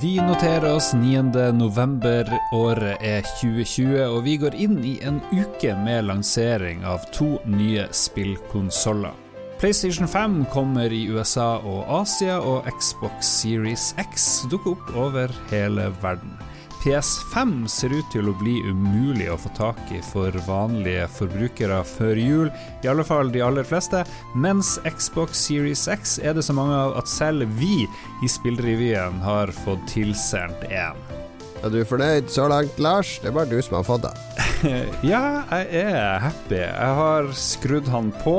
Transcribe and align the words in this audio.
Vi 0.00 0.16
noterer 0.16 0.74
oss 0.74 0.94
9. 0.94 1.52
november, 1.52 2.26
året 2.52 2.98
er 3.04 3.22
2020, 3.38 4.00
og 4.08 4.24
vi 4.26 4.32
går 4.42 4.56
inn 4.58 4.80
i 4.82 4.96
en 5.06 5.20
uke 5.30 5.70
med 5.84 6.08
lansering 6.08 6.82
av 6.82 7.04
to 7.14 7.36
nye 7.46 7.84
spillkonsoller. 7.94 9.14
PlayStation 9.60 10.10
5 10.10 10.40
kommer 10.50 10.90
i 10.90 11.04
USA 11.14 11.60
og 11.62 11.86
Asia, 12.00 12.40
og 12.42 12.66
Xbox 12.74 13.30
Series 13.36 13.92
X 14.02 14.42
dukker 14.50 14.74
opp 14.74 14.90
over 14.98 15.36
hele 15.52 15.86
verden. 16.02 16.34
PS5 16.84 17.64
ser 17.72 17.94
ut 17.96 18.10
til 18.12 18.26
å 18.28 18.34
bli 18.36 18.58
umulig 18.68 19.30
å 19.32 19.38
få 19.40 19.48
tak 19.56 19.78
i 19.88 20.02
for 20.04 20.34
vanlige 20.44 21.06
forbrukere 21.16 21.78
før 21.88 22.20
jul, 22.20 22.50
i 22.84 22.90
alle 22.92 23.06
fall 23.08 23.32
de 23.32 23.40
aller 23.40 23.64
fleste, 23.64 24.02
mens 24.36 24.74
Xbox 24.84 25.46
Series 25.46 25.86
X 25.88 26.18
er 26.20 26.36
det 26.36 26.44
så 26.44 26.52
mange 26.56 26.76
av 26.76 26.98
at 27.00 27.08
selv 27.08 27.48
vi 27.56 27.86
i 28.20 28.28
Spillrevyen 28.28 29.16
har 29.24 29.54
fått 29.64 29.86
tilsendt 29.94 30.68
en. 30.68 31.00
Er 31.64 31.72
du 31.72 31.80
fornøyd 31.88 32.28
så 32.28 32.50
langt, 32.52 32.76
Lars? 32.76 33.16
Det 33.22 33.30
er 33.30 33.38
bare 33.38 33.48
du 33.48 33.56
som 33.64 33.78
har 33.78 33.88
fått 33.88 34.04
det. 34.04 34.12
ja, 35.14 35.24
jeg 35.48 35.86
er 35.88 36.20
happy. 36.20 36.60
Jeg 36.60 36.98
har 37.00 37.32
skrudd 37.32 37.88
han 37.88 38.12
på. 38.20 38.36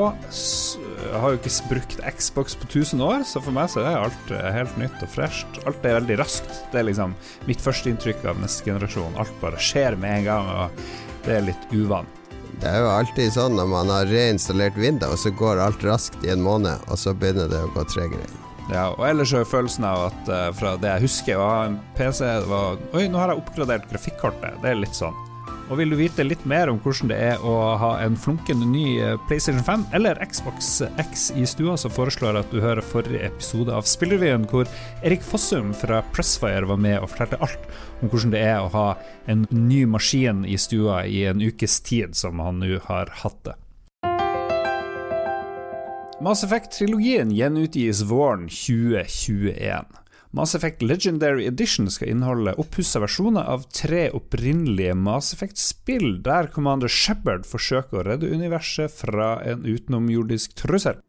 Jeg 1.06 1.22
har 1.22 1.32
jo 1.32 1.38
ikke 1.38 1.70
brukt 1.70 1.96
Xbox 2.18 2.56
på 2.58 2.68
1000 2.68 3.02
år, 3.06 3.24
så 3.28 3.42
for 3.44 3.54
meg 3.54 3.70
så 3.72 3.82
er 3.84 3.98
alt 4.00 4.30
eh, 4.34 4.48
helt 4.54 4.76
nytt 4.80 5.02
og 5.04 5.10
fresht. 5.12 5.60
Alt 5.68 5.86
er 5.86 5.98
veldig 6.00 6.18
raskt. 6.20 6.50
Det 6.72 6.80
er 6.80 6.88
liksom 6.88 7.14
mitt 7.48 7.62
første 7.62 7.92
inntrykk 7.92 8.24
av 8.32 8.40
neste 8.42 8.66
generasjon. 8.66 9.18
Alt 9.20 9.34
bare 9.42 9.60
skjer 9.62 9.98
med 10.00 10.20
en 10.20 10.30
gang, 10.30 10.50
og 10.50 11.26
det 11.26 11.38
er 11.38 11.46
litt 11.50 11.68
uvant. 11.74 12.22
Det 12.56 12.70
er 12.70 12.80
jo 12.80 12.88
alltid 12.88 13.34
sånn 13.34 13.56
når 13.58 13.68
man 13.68 13.92
har 13.92 14.08
reinstallert 14.08 14.78
Windows, 14.80 15.26
så 15.26 15.32
går 15.36 15.60
alt 15.60 15.84
raskt 15.84 16.24
i 16.24 16.32
en 16.32 16.44
måned, 16.44 16.86
og 16.88 17.00
så 17.00 17.12
begynner 17.12 17.50
det 17.52 17.60
å 17.60 17.70
gå 17.74 17.84
tregere 17.92 18.22
igjen. 18.22 18.42
Ja, 18.66 18.88
og 18.90 19.04
ellers 19.06 19.30
er 19.36 19.46
følelsen 19.46 19.84
av 19.86 20.08
at 20.08 20.30
uh, 20.32 20.48
fra 20.56 20.74
det 20.80 20.90
jeg 20.96 21.04
husker 21.04 21.38
å 21.38 21.46
ha 21.46 21.58
en 21.68 21.76
PC, 21.98 22.24
var 22.50 22.80
Oi, 22.96 23.06
nå 23.12 23.20
har 23.20 23.30
jeg 23.30 23.44
oppgradert 23.44 23.86
grafikkortet. 23.92 24.58
Det 24.62 24.72
er 24.72 24.80
litt 24.80 24.96
sånn. 24.96 25.25
Og 25.66 25.80
vil 25.80 25.90
du 25.90 25.96
vite 25.98 26.22
litt 26.22 26.44
mer 26.46 26.70
om 26.70 26.76
hvordan 26.78 27.10
det 27.10 27.16
er 27.32 27.42
å 27.42 27.54
ha 27.80 27.88
en 28.04 28.14
flunkende 28.14 28.68
ny 28.70 28.84
eh, 29.02 29.16
PlayStation 29.26 29.64
5 29.66 29.88
eller 29.98 30.20
Xbox 30.22 30.68
X 31.02 31.26
i 31.34 31.42
stua, 31.48 31.74
så 31.74 31.90
foreslår 31.90 32.38
jeg 32.38 32.46
at 32.46 32.54
du 32.54 32.60
hører 32.62 32.86
forrige 32.86 33.26
episode 33.26 33.74
av 33.74 33.88
Spillerevyen, 33.90 34.46
hvor 34.46 34.70
Erik 35.02 35.26
Fossum 35.26 35.74
fra 35.74 36.04
Pressfire 36.14 36.70
var 36.70 36.78
med 36.78 37.00
og 37.00 37.10
fortalte 37.10 37.40
alt 37.42 37.66
om 37.98 38.12
hvordan 38.12 38.36
det 38.36 38.44
er 38.46 38.62
å 38.62 38.70
ha 38.76 38.86
en 39.26 39.42
ny 39.50 39.82
maskin 39.90 40.46
i 40.46 40.54
stua 40.60 41.02
i 41.10 41.24
en 41.26 41.42
ukes 41.42 41.80
tid, 41.82 42.14
som 42.14 42.38
han 42.44 42.62
nå 42.62 42.78
har 42.86 43.10
hatt 43.24 43.42
det. 43.48 43.58
Mass 46.22 46.46
Effect-trilogien 46.46 47.34
gjenutgis 47.34 48.06
våren 48.06 48.46
2021. 48.48 50.05
Mass 50.36 50.54
Effect 50.54 50.82
Legendary 50.82 51.46
Edition 51.46 51.86
skal 51.88 52.10
inneholde 52.12 52.52
oppussa 52.60 53.00
versjoner 53.00 53.46
av 53.48 53.62
tre 53.72 54.10
opprinnelige 54.12 54.92
Mass 55.00 55.30
Effect-spill, 55.32 56.18
der 56.26 56.50
Commander 56.52 56.92
Shepherd 56.92 57.46
forsøker 57.48 58.02
å 58.02 58.04
redde 58.04 58.28
universet 58.28 58.92
fra 58.92 59.38
en 59.48 59.64
utenomjordisk 59.64 60.52
trussel. 60.60 61.00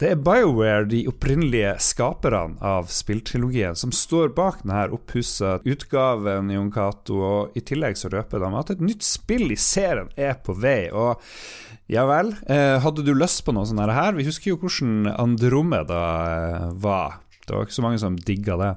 Det 0.00 0.08
er 0.12 0.22
BioWare, 0.24 0.88
de 0.88 1.02
opprinnelige 1.08 1.74
skaperne 1.84 2.56
av 2.64 2.88
spilltrilogien, 2.92 3.76
som 3.76 3.92
står 3.92 4.32
bak 4.36 4.64
denne 4.64 4.86
oppussa 4.96 5.58
utgaven, 5.68 6.48
Jon 6.56 6.72
Cato, 6.72 7.20
og 7.20 7.60
i 7.60 7.64
tillegg 7.64 8.00
så 8.00 8.12
røper 8.12 8.40
de 8.40 8.50
at 8.56 8.72
et 8.72 8.88
nytt 8.88 9.04
spill 9.04 9.52
i 9.52 9.60
serien 9.60 10.08
er 10.16 10.36
på 10.40 10.56
vei. 10.56 10.88
og 10.88 11.20
ja 11.92 12.02
vel, 12.08 12.32
eh, 12.50 12.80
hadde 12.82 13.04
du 13.06 13.12
lyst 13.14 13.44
på 13.46 13.52
noe 13.54 13.68
sånt 13.68 13.84
her? 13.84 14.16
Vi 14.16 14.24
husker 14.26 14.50
jo 14.50 14.58
hvordan 14.58 15.12
Andromeda 15.12 16.02
eh, 16.32 16.72
var. 16.82 17.20
Det 17.46 17.56
var 17.56 17.66
ikke 17.66 17.78
så 17.78 17.86
mange 17.86 18.02
som 18.02 18.18
digga 18.18 18.58
det. 18.60 18.74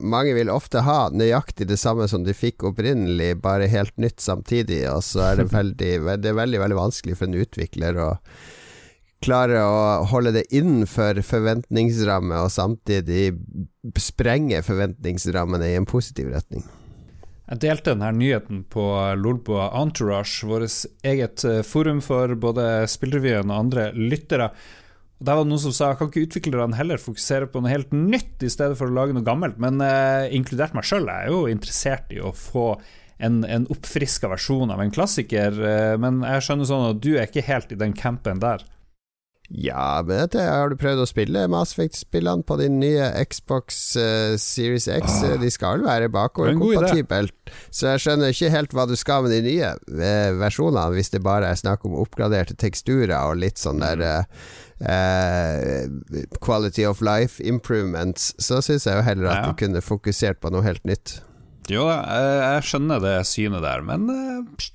Mange 0.00 0.32
vil 0.32 0.48
ofte 0.48 0.80
ha 0.86 1.10
nøyaktig 1.12 1.66
det 1.68 1.76
samme 1.76 2.06
som 2.08 2.22
de 2.24 2.32
fikk 2.36 2.64
opprinnelig, 2.70 3.34
bare 3.44 3.68
helt 3.68 3.96
nytt 4.00 4.22
samtidig. 4.24 4.86
Og 4.92 5.02
så 5.04 5.30
er 5.30 5.42
det 5.42 5.50
veldig, 5.58 5.90
det 6.22 6.32
er 6.32 6.38
veldig, 6.38 6.62
veldig 6.64 6.78
vanskelig 6.78 7.18
for 7.18 7.28
en 7.28 7.42
utvikler 7.42 8.00
å 8.00 8.14
klare 9.24 9.60
å 9.64 10.06
holde 10.10 10.34
det 10.36 10.46
innenfor 10.54 11.22
forventningsramme, 11.24 12.36
og 12.44 12.52
samtidig 12.52 13.30
sprenge 14.00 14.60
forventningsrammene 14.64 15.72
i 15.72 15.78
en 15.78 15.88
positiv 15.88 16.30
retning. 16.34 16.66
Jeg 17.46 17.62
delte 17.62 17.92
denne 17.94 18.10
nyheten 18.16 18.64
på 18.70 18.84
Lolboa 19.20 19.68
Entourage, 19.78 20.42
vårt 20.48 20.82
eget 21.06 21.44
eh, 21.46 21.62
forum 21.62 22.00
for 22.02 22.34
både 22.42 22.88
Spillrevyen 22.90 23.52
og 23.52 23.60
andre 23.60 23.92
lyttere. 23.94 24.50
Og 25.16 25.28
Der 25.28 25.38
var 25.38 25.46
det 25.46 25.50
noen 25.50 25.62
som 25.62 25.72
sa 25.72 25.94
kan 25.96 26.10
ikke 26.10 26.26
utviklerne 26.26 26.76
heller 26.76 27.00
fokusere 27.00 27.48
på 27.48 27.62
noe 27.62 27.72
helt 27.72 27.94
nytt 27.96 28.44
i 28.44 28.52
stedet 28.52 28.76
for 28.76 28.90
å 28.90 28.96
lage 28.96 29.16
noe 29.16 29.24
gammelt, 29.24 29.56
men 29.62 29.80
eh, 29.80 30.28
inkludert 30.36 30.76
meg 30.76 30.84
sjøl 30.84 31.08
er 31.08 31.30
jo 31.32 31.46
interessert 31.48 32.12
i 32.12 32.20
å 32.20 32.34
få 32.36 32.74
en, 33.16 33.40
en 33.48 33.64
oppfriska 33.72 34.28
versjon 34.28 34.72
av 34.74 34.82
en 34.82 34.92
klassiker, 34.92 35.56
Eh, 35.56 35.94
men 36.00 36.20
jeg 36.20 36.44
skjønner 36.44 36.68
sånn 36.68 36.88
at 36.90 37.00
du 37.00 37.14
er 37.16 37.28
ikke 37.30 37.46
helt 37.48 37.72
i 37.72 37.80
den 37.80 37.96
campen 37.96 38.42
der. 38.42 38.64
Ja, 39.48 40.02
men 40.02 40.24
dette 40.24 40.42
har 40.42 40.72
du 40.72 40.76
prøvd 40.80 41.04
å 41.04 41.06
spille 41.08 41.44
Mass 41.50 41.74
Effect-spillene 41.76 42.42
på 42.46 42.56
din 42.58 42.80
nye 42.82 43.08
Xbox 43.30 43.78
uh, 43.94 44.34
Series 44.40 44.88
X. 44.90 45.20
Oh. 45.22 45.36
De 45.42 45.50
skal 45.54 45.84
være 45.86 46.10
bakoverkompatibelt, 46.14 47.34
så 47.70 47.92
jeg 47.92 48.04
skjønner 48.04 48.34
ikke 48.34 48.52
helt 48.54 48.74
hva 48.74 48.88
du 48.90 48.96
skal 48.98 49.26
med 49.26 49.36
de 49.36 49.42
nye 49.46 49.72
versjonene, 50.40 50.90
hvis 50.96 51.12
det 51.14 51.22
bare 51.26 51.52
er 51.52 51.60
snakk 51.60 51.86
om 51.86 51.94
oppgraderte 52.00 52.58
teksturer 52.58 53.14
og 53.20 53.38
litt 53.44 53.62
sånn 53.62 53.84
der 53.84 54.02
uh, 54.02 54.24
eh, 54.80 55.86
quality 56.42 56.86
of 56.88 57.00
life 57.00 57.42
improvements, 57.42 58.34
så 58.42 58.60
syns 58.64 58.88
jeg 58.88 58.98
jo 58.98 59.06
heller 59.06 59.30
at 59.30 59.44
ja. 59.44 59.46
du 59.52 59.62
kunne 59.62 59.84
fokusert 59.84 60.42
på 60.42 60.52
noe 60.54 60.66
helt 60.66 60.84
nytt. 60.88 61.20
Jo, 61.72 61.86
jeg 61.90 62.66
skjønner 62.68 63.00
det 63.02 63.14
synet 63.26 63.64
der, 63.64 63.82
men 63.82 64.04
uh, 64.06 64.66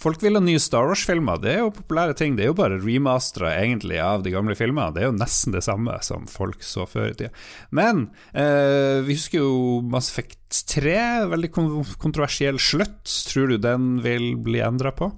folk 0.00 0.22
vil 0.24 0.38
ha 0.38 0.40
nye 0.40 0.60
Star 0.62 0.88
Wars-filmer. 0.88 1.40
Det 1.42 1.52
er 1.52 1.60
jo 1.60 1.74
populære 1.76 2.16
ting. 2.16 2.38
Det 2.38 2.46
er 2.46 2.50
jo 2.52 2.56
bare 2.56 2.80
remastera 2.80 3.52
egentlig 3.58 4.00
av 4.00 4.24
de 4.24 4.32
gamle 4.32 4.56
filmene. 4.56 4.94
Det 4.96 5.04
er 5.04 5.10
jo 5.10 5.18
nesten 5.18 5.52
det 5.56 5.64
samme 5.66 5.98
som 6.06 6.24
folk 6.30 6.64
så 6.64 6.86
før 6.88 7.10
i 7.10 7.18
tida. 7.18 7.32
Men 7.76 8.06
eh, 8.32 9.04
vi 9.04 9.18
husker 9.18 9.44
jo 9.44 9.82
Mass 9.84 10.08
Effect 10.12 10.62
3, 10.72 10.96
veldig 11.34 11.52
kontroversiell 11.52 12.60
slutt. 12.62 13.04
Tror 13.28 13.52
du 13.52 13.60
den 13.60 13.96
vil 14.04 14.32
bli 14.40 14.64
endra 14.64 14.94
på? 14.96 15.12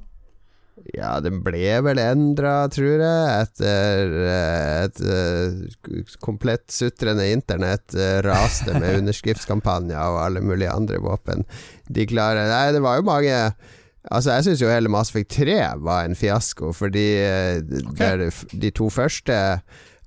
Ja, 0.95 1.19
den 1.23 1.43
ble 1.45 1.79
vel 1.85 2.01
endra, 2.01 2.53
tror 2.73 3.03
jeg, 3.03 3.43
etter 3.45 4.15
eh, 4.25 4.85
et, 4.87 5.01
et 5.03 5.91
eh, 5.99 6.15
komplett 6.25 6.67
sutrende 6.73 7.27
internett 7.33 7.97
eh, 7.97 8.19
raste 8.25 8.73
med 8.79 8.97
underskriftskampanjer 9.03 9.99
og 9.99 10.23
alle 10.25 10.45
mulige 10.45 10.73
andre 10.73 11.01
våpen. 11.05 11.45
De 11.89 12.07
klarer 12.09 12.49
Nei, 12.51 12.71
det 12.77 12.85
var 12.85 13.01
jo 13.01 13.09
mange 13.09 13.43
Altså, 14.09 14.39
jeg 14.39 14.45
syns 14.47 14.61
jo 14.63 14.71
hele 14.71 14.89
Mass 14.89 15.11
Effect 15.11 15.35
3 15.43 15.57
var 15.85 16.07
en 16.07 16.15
fiasko, 16.17 16.71
fordi 16.73 17.03
okay. 17.91 18.31
de 18.57 18.71
to 18.73 18.87
første 18.95 19.35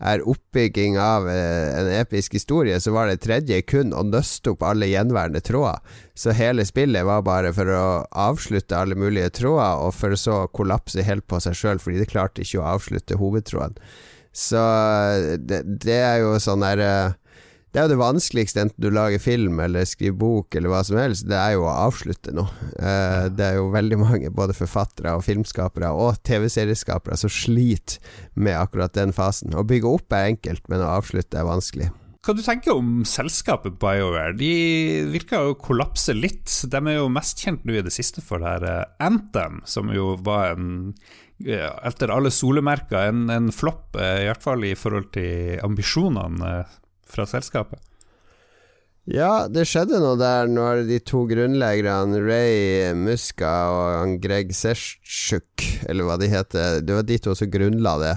er 0.02 0.24
oppbygging 0.26 0.98
av 1.00 1.28
eh, 1.30 1.70
en 1.78 1.90
episk 1.94 2.34
historie, 2.38 2.80
så 2.82 2.94
var 2.96 3.10
det 3.10 3.22
tredje 3.26 3.62
kun 3.70 3.94
å 3.94 4.04
nøste 4.08 4.56
opp 4.56 4.66
alle 4.66 4.90
gjenværende 4.90 5.44
tråder. 5.46 5.82
Så 6.18 6.34
hele 6.38 6.66
spillet 6.66 7.06
var 7.08 7.24
bare 7.26 7.54
for 7.56 7.70
å 7.70 7.86
avslutte 8.10 8.78
alle 8.78 8.98
mulige 8.98 9.30
tråder, 9.42 9.86
og 9.86 9.94
for 9.98 10.18
så 10.18 10.44
å 10.46 10.52
kollapse 10.54 11.06
helt 11.06 11.28
på 11.30 11.42
seg 11.44 11.58
sjøl, 11.58 11.82
fordi 11.84 12.02
det 12.02 12.10
klarte 12.12 12.46
ikke 12.46 12.64
å 12.64 12.70
avslutte 12.76 13.20
hovedtråden. 13.22 13.78
Så 14.32 14.60
det, 15.44 15.62
det 15.84 16.00
er 16.00 16.22
jo 16.24 16.38
sånn 16.40 16.64
derre 16.64 16.92
eh, 16.92 17.18
det 17.72 17.80
er 17.80 17.86
jo 17.86 17.94
det 17.94 18.02
vanskeligste, 18.02 18.66
enten 18.66 18.84
du 18.84 18.90
lager 18.92 19.22
film 19.24 19.62
eller 19.64 19.88
skriver 19.88 20.18
bok 20.20 20.58
eller 20.60 20.74
hva 20.74 20.82
som 20.84 21.00
helst, 21.00 21.24
det 21.32 21.38
er 21.40 21.56
jo 21.56 21.64
å 21.64 21.76
avslutte 21.88 22.34
noe. 22.36 22.52
Uh, 22.76 23.30
det 23.32 23.46
er 23.48 23.60
jo 23.62 23.70
veldig 23.72 24.00
mange, 24.02 24.34
både 24.36 24.56
forfattere 24.58 25.16
og 25.16 25.24
filmskapere 25.24 25.94
og 25.96 26.20
TV-serieskapere, 26.28 27.16
som 27.22 27.32
sliter 27.32 28.02
med 28.36 28.60
akkurat 28.60 28.96
den 28.98 29.16
fasen. 29.16 29.56
Å 29.56 29.64
bygge 29.68 29.88
opp 29.88 30.18
er 30.18 30.34
enkelt, 30.34 30.68
men 30.68 30.84
å 30.84 30.92
avslutte 30.98 31.40
er 31.40 31.48
vanskelig. 31.48 31.90
Hva 32.22 32.36
du 32.38 32.44
tenker 32.46 32.76
om 32.76 33.02
selskapet 33.08 33.80
BioWare? 33.82 34.36
De 34.38 34.52
virker 35.10 35.48
å 35.48 35.56
kollapse 35.58 36.14
litt. 36.14 36.52
De 36.70 36.78
er 36.78 37.00
jo 37.00 37.08
mest 37.10 37.40
kjent 37.42 37.64
nå 37.66 37.80
i 37.80 37.82
det 37.82 37.96
siste 37.96 38.22
for 38.22 38.44
det 38.44 38.52
her 38.52 38.68
eh, 38.70 38.92
Anthem, 39.02 39.64
som 39.66 39.90
jo 39.96 40.14
var 40.22 40.54
en 40.54 40.92
etter 41.42 42.12
alle 42.14 42.30
solemerker 42.30 43.10
en, 43.10 43.24
en 43.34 43.50
flopp, 43.56 43.96
eh, 43.98 44.20
i 44.22 44.28
hvert 44.30 44.44
fall 44.44 44.66
i 44.68 44.76
forhold 44.78 45.10
til 45.16 45.58
ambisjonene 45.66 46.52
fra 47.12 47.28
selskapet? 47.30 47.82
Ja, 49.10 49.48
det 49.50 49.64
skjedde 49.66 49.98
noe 49.98 50.14
der 50.20 50.46
når 50.46 50.84
de 50.86 51.00
to 51.02 51.24
grunnleggerne, 51.30 52.20
Ray 52.22 52.94
Muska 52.94 53.50
og 53.74 54.20
Greg 54.22 54.54
Sesjuk, 54.54 55.66
eller 55.90 56.06
hva 56.06 56.20
de 56.22 56.30
heter 56.30 56.84
Det 56.86 56.96
var 57.00 57.08
de 57.10 57.18
to 57.18 57.34
som 57.36 57.50
grunnla 57.50 57.96
det 58.04 58.12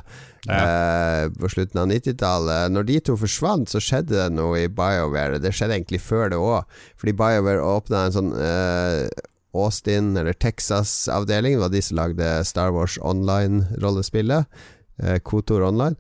ja. 0.45 0.59
eh, 0.59 1.31
på 1.41 1.49
slutten 1.49 1.81
av 1.81 1.89
90-tallet. 1.89 2.75
Når 2.75 2.89
de 2.91 2.99
to 3.09 3.17
forsvant, 3.17 3.73
så 3.73 3.81
skjedde 3.81 4.19
det 4.19 4.37
noe 4.37 4.67
i 4.67 4.69
BioWare. 4.69 5.41
Det 5.41 5.55
skjedde 5.57 5.79
egentlig 5.79 6.03
før 6.05 6.35
det 6.35 6.43
òg, 6.43 6.69
fordi 7.01 7.17
BioWare 7.17 7.65
åpna 7.65 8.05
en 8.05 8.17
sånn 8.19 8.31
eh, 8.37 9.09
Austin, 9.55 10.13
eller 10.21 10.37
Texas-avdeling. 10.37 11.57
Det 11.57 11.65
var 11.65 11.73
de 11.73 11.83
som 11.87 11.99
lagde 11.99 12.31
Star 12.45 12.75
Wars 12.77 12.99
Online-rollespillet. 13.01 14.63
Eh, 15.01 15.19
Kotor 15.25 15.65
Online. 15.65 15.97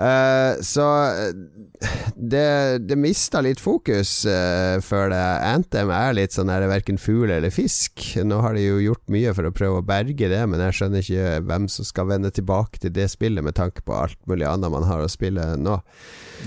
Uh, 0.00 0.56
så 0.64 0.84
det, 2.16 2.78
det 2.88 2.96
mista 2.96 3.42
litt 3.44 3.60
fokus 3.60 4.22
uh, 4.24 4.80
før 4.80 5.10
det. 5.12 5.20
Anthem 5.44 5.92
er 5.92 6.16
litt 6.16 6.32
sånn 6.32 6.48
er 6.52 6.64
det 6.64 6.70
verken 6.70 7.00
fugl 7.00 7.28
eller 7.28 7.52
fisk. 7.52 8.00
Nå 8.24 8.40
har 8.40 8.56
de 8.56 8.64
jo 8.64 8.78
gjort 8.80 9.12
mye 9.12 9.34
for 9.36 9.48
å 9.48 9.52
prøve 9.52 9.82
å 9.82 9.86
berge 9.86 10.30
det, 10.32 10.40
men 10.48 10.64
jeg 10.64 10.78
skjønner 10.78 11.04
ikke 11.04 11.44
hvem 11.50 11.68
som 11.68 11.88
skal 11.88 12.08
vende 12.14 12.32
tilbake 12.32 12.80
til 12.80 12.94
det 12.96 13.10
spillet 13.12 13.44
med 13.44 13.58
tanke 13.60 13.84
på 13.84 13.96
alt 13.98 14.18
mulig 14.30 14.48
annet 14.48 14.72
man 14.72 14.88
har 14.88 15.04
å 15.04 15.12
spille 15.12 15.52
nå. 15.60 15.76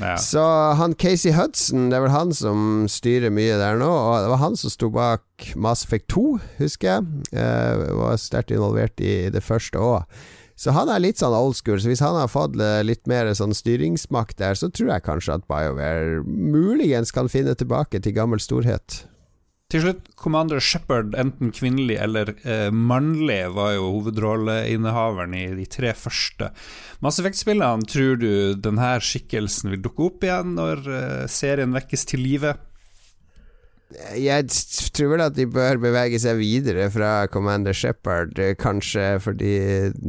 Ja. 0.02 0.16
Så 0.18 0.42
han 0.80 0.98
Casey 0.98 1.36
Hudson, 1.38 1.92
det 1.92 2.00
er 2.00 2.08
vel 2.08 2.16
han 2.16 2.34
som 2.34 2.88
styrer 2.90 3.30
mye 3.34 3.60
der 3.62 3.78
nå, 3.78 3.90
og 3.90 4.24
det 4.24 4.32
var 4.34 4.42
han 4.42 4.58
som 4.58 4.74
sto 4.74 4.90
bak 4.94 5.52
Mass 5.54 5.86
Effect 5.86 6.10
2, 6.16 6.24
husker 6.58 6.96
jeg. 6.96 7.26
Uh, 7.36 7.94
var 8.02 8.18
sterkt 8.22 8.54
involvert 8.56 8.98
i 9.04 9.28
det 9.34 9.46
første 9.46 9.78
òg. 9.78 10.10
Så 10.64 10.72
han 10.72 10.88
er 10.88 11.02
litt 11.04 11.20
sånn 11.20 11.36
old 11.36 11.58
school, 11.60 11.76
så 11.82 11.90
hvis 11.92 12.04
han 12.04 12.16
har 12.16 12.30
fått 12.32 12.54
litt 12.88 13.04
mer 13.12 13.28
sånn 13.36 13.52
styringsmakt 13.58 14.38
der, 14.40 14.56
så 14.56 14.70
tror 14.72 14.94
jeg 14.94 15.04
kanskje 15.04 15.36
at 15.36 15.50
BioWare 15.52 16.22
muligens 16.24 17.12
kan 17.12 17.28
finne 17.32 17.52
tilbake 17.60 18.00
til 18.00 18.16
gammel 18.16 18.40
storhet. 18.40 19.04
Til 19.74 19.82
slutt, 19.82 20.06
Commander 20.20 20.62
Shepherd, 20.62 21.16
enten 21.20 21.50
kvinnelig 21.52 21.98
eller 22.06 22.30
eh, 22.46 22.68
mannlig, 22.70 23.42
var 23.56 23.74
jo 23.74 23.90
hovedrolleinnehaveren 23.98 25.34
i 25.34 25.48
de 25.58 25.66
tre 25.66 25.96
første 25.98 26.52
Mass. 27.04 27.18
Tror 27.18 28.20
du 28.22 28.54
denne 28.54 28.92
skikkelsen 29.04 29.74
vil 29.74 29.82
dukke 29.84 30.12
opp 30.12 30.28
igjen 30.28 30.54
når 30.60 30.86
eh, 30.86 31.24
serien 31.26 31.74
vekkes 31.76 32.08
til 32.14 32.24
live? 32.24 32.54
Jeg 34.18 34.48
tror 34.96 35.12
vel 35.14 35.24
at 35.26 35.36
de 35.38 35.46
bør 35.50 35.80
bevege 35.82 36.20
seg 36.22 36.40
videre 36.40 36.90
fra 36.94 37.28
Commander 37.32 37.76
Shepherd, 37.78 38.40
kanskje 38.62 39.18
fordi 39.24 39.54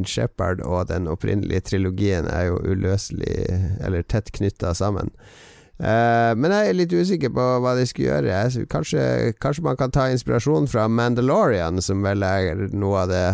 Shepherd 0.08 0.62
og 0.64 0.88
den 0.90 1.08
opprinnelige 1.10 1.66
trilogien 1.70 2.28
er 2.30 2.48
jo 2.50 2.60
uløselig, 2.64 3.34
eller 3.84 4.06
tett 4.08 4.32
knytta 4.34 4.74
sammen. 4.76 5.12
Uh, 5.74 6.30
men 6.38 6.52
jeg 6.54 6.70
er 6.70 6.76
litt 6.78 6.92
usikker 6.94 7.32
på 7.34 7.44
hva 7.64 7.74
de 7.74 7.86
skal 7.90 8.04
gjøre. 8.06 8.66
Kanskje, 8.70 9.04
kanskje 9.42 9.66
man 9.66 9.78
kan 9.80 9.94
ta 9.94 10.06
inspirasjon 10.12 10.68
fra 10.70 10.86
Mandalorian, 10.86 11.82
som 11.82 12.04
vel 12.06 12.22
er 12.22 12.68
noe 12.70 13.02
av 13.02 13.10
det 13.10 13.26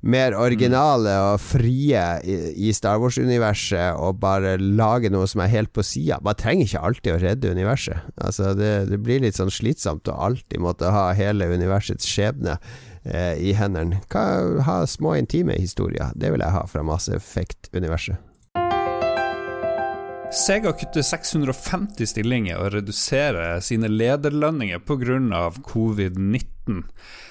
mer 0.00 0.34
originale 0.38 1.14
og 1.32 1.40
frie 1.42 2.02
i, 2.22 2.36
i 2.68 2.74
Star 2.76 3.00
Wars-universet 3.02 3.98
og 3.98 4.20
bare 4.22 4.54
lage 4.60 5.10
noe 5.10 5.26
som 5.30 5.42
er 5.42 5.50
helt 5.52 5.72
på 5.74 5.82
sida. 5.82 6.20
Man 6.22 6.38
trenger 6.38 6.68
ikke 6.68 6.84
alltid 6.90 7.14
å 7.14 7.22
redde 7.24 7.54
universet. 7.56 8.06
Altså 8.22 8.52
det, 8.58 8.72
det, 8.92 9.00
blir 9.02 9.24
litt 9.24 9.38
sånn 9.38 9.52
slitsomt 9.52 10.10
å 10.10 10.18
alltid 10.28 10.62
måtte 10.62 10.92
ha 10.94 11.10
hele 11.18 11.50
universets 11.50 12.06
skjebne 12.06 12.58
eh, 13.02 13.34
i 13.42 13.56
hendene. 13.58 13.98
Ha 14.14 14.78
små, 14.86 15.16
intime 15.18 15.58
historier. 15.58 16.14
Det 16.14 16.30
vil 16.34 16.46
jeg 16.46 16.54
ha 16.54 16.64
fra 16.70 16.86
Mass 16.86 17.10
Effect-universet. 17.10 18.27
Sega 20.28 20.74
kutter 20.76 21.00
650 21.00 22.10
stillinger 22.10 22.60
og 22.60 22.74
reduserer 22.74 23.62
sine 23.64 23.88
lederlønninger 23.88 24.82
pga. 24.84 25.46
covid-19. 25.64 26.82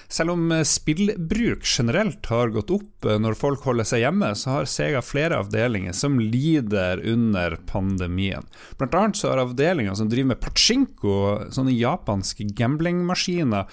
Selv 0.09 0.33
om 0.33 0.47
eh, 0.55 0.63
spillbruk 0.65 1.61
generelt 1.67 2.25
har 2.31 2.49
gått 2.55 2.71
opp 2.73 3.05
eh, 3.05 3.19
når 3.21 3.37
folk 3.37 3.67
holder 3.67 3.85
seg 3.85 4.01
hjemme, 4.01 4.31
så 4.39 4.55
har 4.55 4.69
Sega 4.71 5.03
flere 5.05 5.37
avdelinger 5.43 5.93
som 5.93 6.17
lider 6.17 7.03
under 7.05 7.59
pandemien. 7.69 8.47
Blant 8.79 8.97
annet 8.97 9.19
så 9.19 9.29
har 9.29 9.43
avdelinger 9.43 9.93
som 9.99 10.09
driver 10.09 10.31
med 10.31 10.41
pachinko, 10.41 11.17
sånne 11.53 11.75
japanske 11.77 12.49
gamblingmaskiner, 12.57 13.67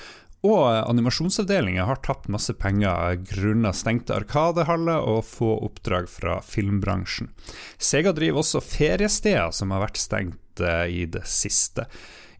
og 0.45 0.65
animasjonsavdelinga 0.91 1.87
har 1.89 2.03
tapt 2.05 2.29
masse 2.33 2.53
penger 2.61 3.17
grunnet 3.31 3.79
stengte 3.79 4.13
arkadehaller 4.17 5.07
og 5.09 5.23
få 5.25 5.55
oppdrag 5.65 6.11
fra 6.13 6.37
filmbransjen. 6.45 7.31
Sega 7.81 8.13
driver 8.13 8.43
også 8.43 8.61
feriesteder 8.65 9.55
som 9.57 9.73
har 9.73 9.87
vært 9.87 10.03
stengt 10.03 10.61
eh, 10.61 10.85
i 10.93 11.07
det 11.09 11.25
siste. 11.31 11.89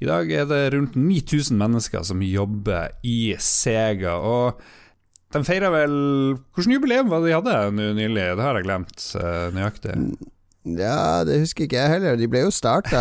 I 0.05 0.09
dag 0.11 0.31
er 0.37 0.49
det 0.51 0.63
rundt 0.75 0.99
9000 1.01 1.57
mennesker 1.57 2.05
som 2.05 2.21
jobber 2.21 2.93
i 3.07 3.35
Sega. 3.41 4.19
Og 4.21 4.61
de 5.33 5.43
feira 5.47 5.71
vel 5.73 5.95
Hvilket 6.55 6.77
jubileum 6.77 7.11
var 7.11 7.23
det 7.23 7.33
de 7.33 7.39
hadde 7.39 7.91
nylig? 7.97 8.27
Det 8.37 8.45
har 8.45 8.59
jeg 8.59 8.67
glemt 8.67 9.05
uh, 9.17 9.49
nøyaktig. 9.55 9.95
Ja, 10.65 11.25
det 11.27 11.41
husker 11.43 11.67
ikke 11.67 11.81
jeg 11.81 11.93
heller. 11.97 12.19
De 12.21 12.29
ble 12.31 12.45
jo 12.47 12.53
starta 12.55 13.01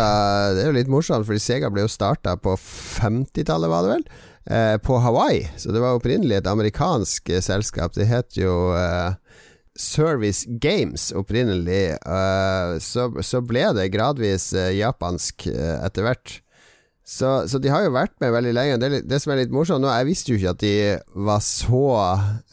Det 0.54 0.64
er 0.64 0.70
jo 0.70 0.78
litt 0.78 0.92
morsomt, 0.92 1.26
fordi 1.28 1.42
Sega 1.42 1.70
ble 1.72 1.86
jo 1.86 1.92
starta 1.92 2.36
på 2.40 2.56
50-tallet, 2.60 3.72
var 3.72 3.86
det 3.86 3.92
vel? 3.98 4.06
Eh, 4.46 4.78
på 4.78 4.96
Hawaii. 4.96 5.50
Så 5.56 5.72
det 5.72 5.80
var 5.80 5.96
opprinnelig 5.96 6.36
et 6.36 6.48
amerikansk 6.48 7.30
eh, 7.32 7.40
selskap. 7.40 7.94
Det 7.96 8.04
het 8.10 8.36
jo 8.36 8.74
eh, 8.76 9.16
Service 9.80 10.44
Games 10.60 11.08
opprinnelig. 11.16 11.96
Så, 12.84 13.08
så, 13.24 13.40
ble 13.42 13.64
det 13.74 13.88
gradvis 13.90 14.52
japansk 14.54 15.48
etter 15.48 16.06
hvert. 16.06 16.34
Så, 17.04 17.48
så, 17.50 17.58
de 17.58 17.72
har 17.72 17.82
jo 17.82 17.96
vært 17.96 18.14
med 18.22 18.30
veldig 18.36 18.52
lenge. 18.54 18.76
Det, 18.78 19.00
det, 19.10 19.18
som 19.20 19.32
er 19.34 19.42
litt 19.42 19.52
morsomt 19.52 19.82
nå, 19.82 19.90
jeg 19.90 20.08
visste 20.12 20.30
jo 20.30 20.38
ikke 20.38 20.52
at 20.54 20.62
de 20.62 20.76
var 21.26 21.42
så 21.44 21.82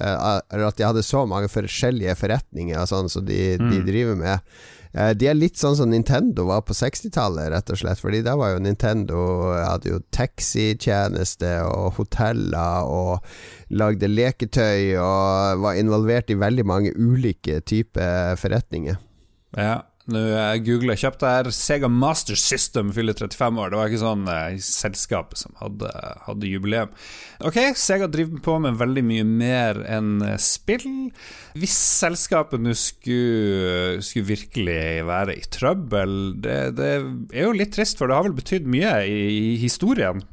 Eller 0.01 0.65
at 0.65 0.79
de 0.79 0.87
hadde 0.87 1.05
så 1.05 1.21
mange 1.29 1.51
forskjellige 1.53 2.17
forretninger 2.19 2.81
og 2.81 2.89
sånn 2.89 3.11
som 3.11 3.21
så 3.21 3.27
de, 3.27 3.41
mm. 3.61 3.69
de, 3.69 3.83
driver 3.85 4.17
med. 4.17 4.57
Uh, 4.91 5.11
de 5.15 5.29
er 5.31 5.37
litt 5.37 5.59
sånn 5.59 5.77
som 5.79 5.91
Nintendo 5.91 6.47
var 6.49 6.65
på 6.67 6.75
60-tallet, 6.77 7.51
rett 7.53 7.71
og 7.71 7.81
slett. 7.81 8.01
Fordi 8.01 8.23
da 8.25 8.35
var 8.39 8.55
jo 8.55 8.63
Nintendo 8.63 9.21
Hadde 9.61 9.93
jo 9.93 10.01
taxitjeneste 10.13 11.53
og 11.67 11.95
hoteller 11.99 12.89
og 12.89 13.71
lagde 13.71 14.09
leketøy 14.11 14.97
og 14.99 15.63
var 15.63 15.79
involvert 15.79 16.31
i 16.33 16.39
veldig 16.39 16.67
mange 16.67 16.91
ulike 16.97 17.61
typer 17.67 18.35
forretninger. 18.41 18.99
Ja 19.59 19.79
nå 20.09 20.21
jeg 20.31 20.63
googla 20.65 20.95
kjapt 20.97 21.23
her. 21.25 21.49
Sega 21.53 21.89
Master 21.91 22.37
System 22.39 22.89
fyller 22.95 23.13
35 23.17 23.59
år. 23.61 23.69
Det 23.71 23.79
var 23.79 23.91
ikke 23.91 24.01
sånn 24.01 24.25
eh, 24.31 24.57
selskapet 24.65 25.41
som 25.43 25.53
hadde, 25.61 25.91
hadde, 26.25 26.49
jubileum. 26.49 26.89
Ok, 27.45 27.59
Sega 27.77 28.09
driver 28.11 28.41
på 28.45 28.57
med 28.63 28.79
veldig 28.81 29.05
mye 29.05 29.27
mer 29.27 29.83
enn 29.85 30.25
eh, 30.25 30.39
spill. 30.41 30.87
Hvis 31.53 31.77
selskapet 32.01 32.63
nå 32.63 32.73
skulle, 32.77 34.01
skulle, 34.05 34.29
virkelig 34.31 34.81
være 35.09 35.37
i 35.37 35.47
trøbbel, 35.53 36.17
det, 36.41 36.59
det, 36.79 36.91
er 37.35 37.49
jo 37.49 37.55
litt 37.57 37.75
trist, 37.77 38.01
for 38.01 38.09
det 38.09 38.17
har 38.17 38.29
vel 38.29 38.37
betydd 38.37 38.69
mye 38.69 39.01
i, 39.05 39.19
i 39.53 39.57
historien. 39.61 40.23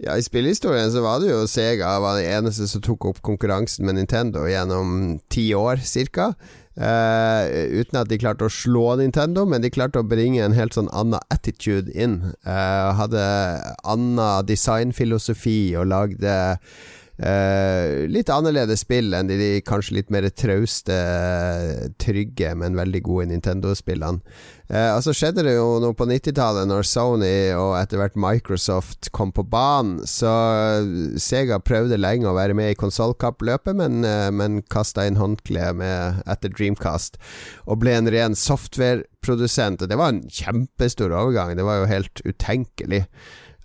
Ja, 0.00 0.14
I 0.16 0.24
spillhistorien 0.24 0.88
så 0.92 1.02
var 1.04 1.20
det 1.20 1.28
jo 1.28 1.42
Sega 1.50 1.90
var 2.00 2.16
det 2.16 2.30
eneste 2.32 2.64
som 2.70 2.80
tok 2.80 3.10
opp 3.10 3.18
konkurransen 3.26 3.84
med 3.84 3.98
Nintendo 3.98 4.46
gjennom 4.48 5.18
ti 5.28 5.50
år, 5.52 5.82
cirka. 5.84 6.30
Uh, 6.78 7.50
uten 7.80 7.98
at 7.98 8.08
de 8.08 8.16
klarte 8.20 8.46
å 8.46 8.52
slå 8.52 8.94
Nintendo, 9.00 9.42
men 9.44 9.64
de 9.64 9.72
klarte 9.74 10.00
å 10.00 10.06
bringe 10.06 10.44
en 10.44 10.54
helt 10.54 10.76
sånn 10.76 10.90
annen 10.94 11.18
attitude 11.34 11.90
inn. 11.98 12.32
Uh, 12.46 12.94
hadde 12.96 13.24
annen 13.82 14.46
designfilosofi 14.46 15.74
og 15.80 15.90
lagde 15.90 16.36
uh, 17.20 18.06
litt 18.10 18.32
annerledes 18.32 18.84
spill 18.84 19.14
enn 19.16 19.30
de, 19.30 19.60
kanskje 19.66 20.00
litt 20.00 20.10
mer 20.14 20.28
trauste, 20.32 20.96
trygge, 22.02 22.54
men 22.58 22.78
veldig 22.78 23.04
gode 23.06 23.30
Nintendo-spillene. 23.30 24.24
Eh, 24.70 24.90
og 24.94 25.02
så 25.02 25.12
skjedde 25.16 25.42
det 25.42 25.56
jo 25.56 25.80
noe 25.82 25.96
på 25.98 26.06
90-tallet, 26.06 26.68
når 26.70 26.86
Sony 26.86 27.50
og 27.58 27.72
etter 27.80 27.98
hvert 27.98 28.18
Microsoft 28.20 29.08
kom 29.16 29.32
på 29.34 29.42
banen. 29.50 30.04
Så 30.06 30.30
Sega 31.18 31.58
prøvde 31.62 31.98
lenge 31.98 32.30
å 32.30 32.36
være 32.36 32.54
med 32.54 32.70
i 32.70 32.78
konsollkappløpet, 32.78 33.74
men, 33.80 34.04
eh, 34.06 34.30
men 34.30 34.62
kasta 34.70 35.08
inn 35.08 35.18
håndkleet 35.18 35.82
etter 36.30 36.54
Dreamcast. 36.54 37.18
Og 37.66 37.82
ble 37.82 37.98
en 37.98 38.10
ren 38.14 38.38
softwareprodusent. 38.38 39.82
Og 39.82 39.90
det 39.90 39.98
var 39.98 40.14
en 40.14 40.22
kjempestor 40.30 41.10
overgang. 41.10 41.56
Det 41.56 41.66
var 41.66 41.82
jo 41.82 41.90
helt 41.90 42.22
utenkelig 42.22 43.06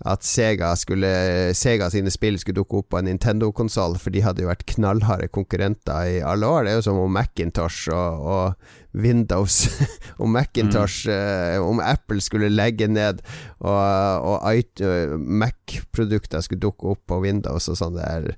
at 0.04 0.24
Sega, 0.26 0.74
skulle, 0.76 1.08
Sega 1.56 1.88
sine 1.92 2.12
spill 2.12 2.36
skulle 2.40 2.58
dukke 2.58 2.82
opp 2.82 2.90
på 2.92 2.98
en 3.00 3.08
Nintendo-konsoll, 3.08 3.96
for 4.00 4.12
de 4.12 4.20
hadde 4.24 4.44
jo 4.44 4.50
vært 4.50 4.66
knallharde 4.74 5.30
konkurrenter 5.32 6.18
i 6.18 6.18
alle 6.20 6.50
år. 6.50 6.66
Det 6.66 6.74
er 6.74 6.78
jo 6.80 6.84
som 6.84 7.00
om 7.00 7.14
Macintosh 7.16 7.88
og, 7.94 8.26
og 8.26 8.96
Windows 8.96 9.66
Om 10.22 10.32
Macintosh 10.32 11.04
mm. 11.04 11.12
uh, 11.12 11.68
Om 11.68 11.82
Apple 11.84 12.22
skulle 12.24 12.48
legge 12.48 12.88
ned 12.88 13.20
og, 13.60 14.40
og 14.40 15.20
Mac-produkter 15.20 16.44
skulle 16.44 16.64
dukke 16.64 16.94
opp 16.94 17.02
på 17.10 17.20
Windows 17.24 17.68
og 17.72 17.76
sånn. 17.76 17.98
Det 17.98 18.06
er 18.06 18.30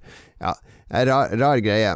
ja, 0.43 0.55
rar, 1.11 1.35
rar 1.39 1.63
greie. 1.63 1.95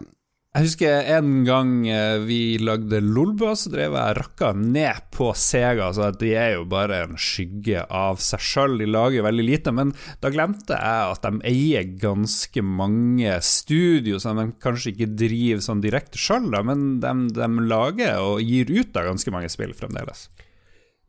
Jeg 0.53 0.67
husker 0.67 1.07
en 1.15 1.47
gang 1.47 1.71
eh, 1.89 2.19
vi 2.29 2.59
lagde 2.61 2.99
Lolbua, 3.01 3.55
så 3.57 3.71
drev 3.73 3.95
jeg 3.97 4.17
rakka 4.19 4.51
ned 4.53 5.07
på 5.17 5.31
Sega. 5.33 5.87
Så 5.97 6.11
de 6.21 6.35
er 6.37 6.51
jo 6.59 6.67
bare 6.69 6.99
en 7.07 7.17
skygge 7.17 7.87
av 7.89 8.21
seg 8.21 8.45
sjøl. 8.45 8.77
De 8.83 8.91
lager 8.91 9.25
veldig 9.25 9.47
lite. 9.49 9.73
Men 9.73 9.95
da 10.21 10.29
glemte 10.35 10.77
jeg 10.77 11.15
at 11.15 11.25
de 11.25 11.41
eier 11.49 11.89
ganske 12.03 12.67
mange 12.69 13.39
studio 13.49 14.21
som 14.21 14.43
de 14.43 14.51
kanskje 14.61 14.93
ikke 14.93 15.09
driver 15.25 15.65
sånn 15.65 15.81
direkte 15.81 16.21
sjøl, 16.21 16.53
men 16.69 17.01
de, 17.01 17.15
de 17.33 17.49
lager 17.73 18.21
og 18.21 18.45
gir 18.45 18.69
ut 18.77 19.01
av 19.01 19.09
ganske 19.09 19.33
mange 19.33 19.49
spill 19.57 19.73
fremdeles. 19.79 20.27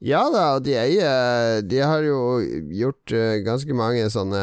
Ja 0.04 0.26
da, 0.28 0.58
de 0.60 0.74
eier 0.76 1.62
De 1.64 1.80
har 1.80 2.04
jo 2.04 2.18
gjort 2.76 3.14
uh, 3.16 3.38
ganske 3.46 3.76
mange 3.78 4.04
sånne 4.12 4.42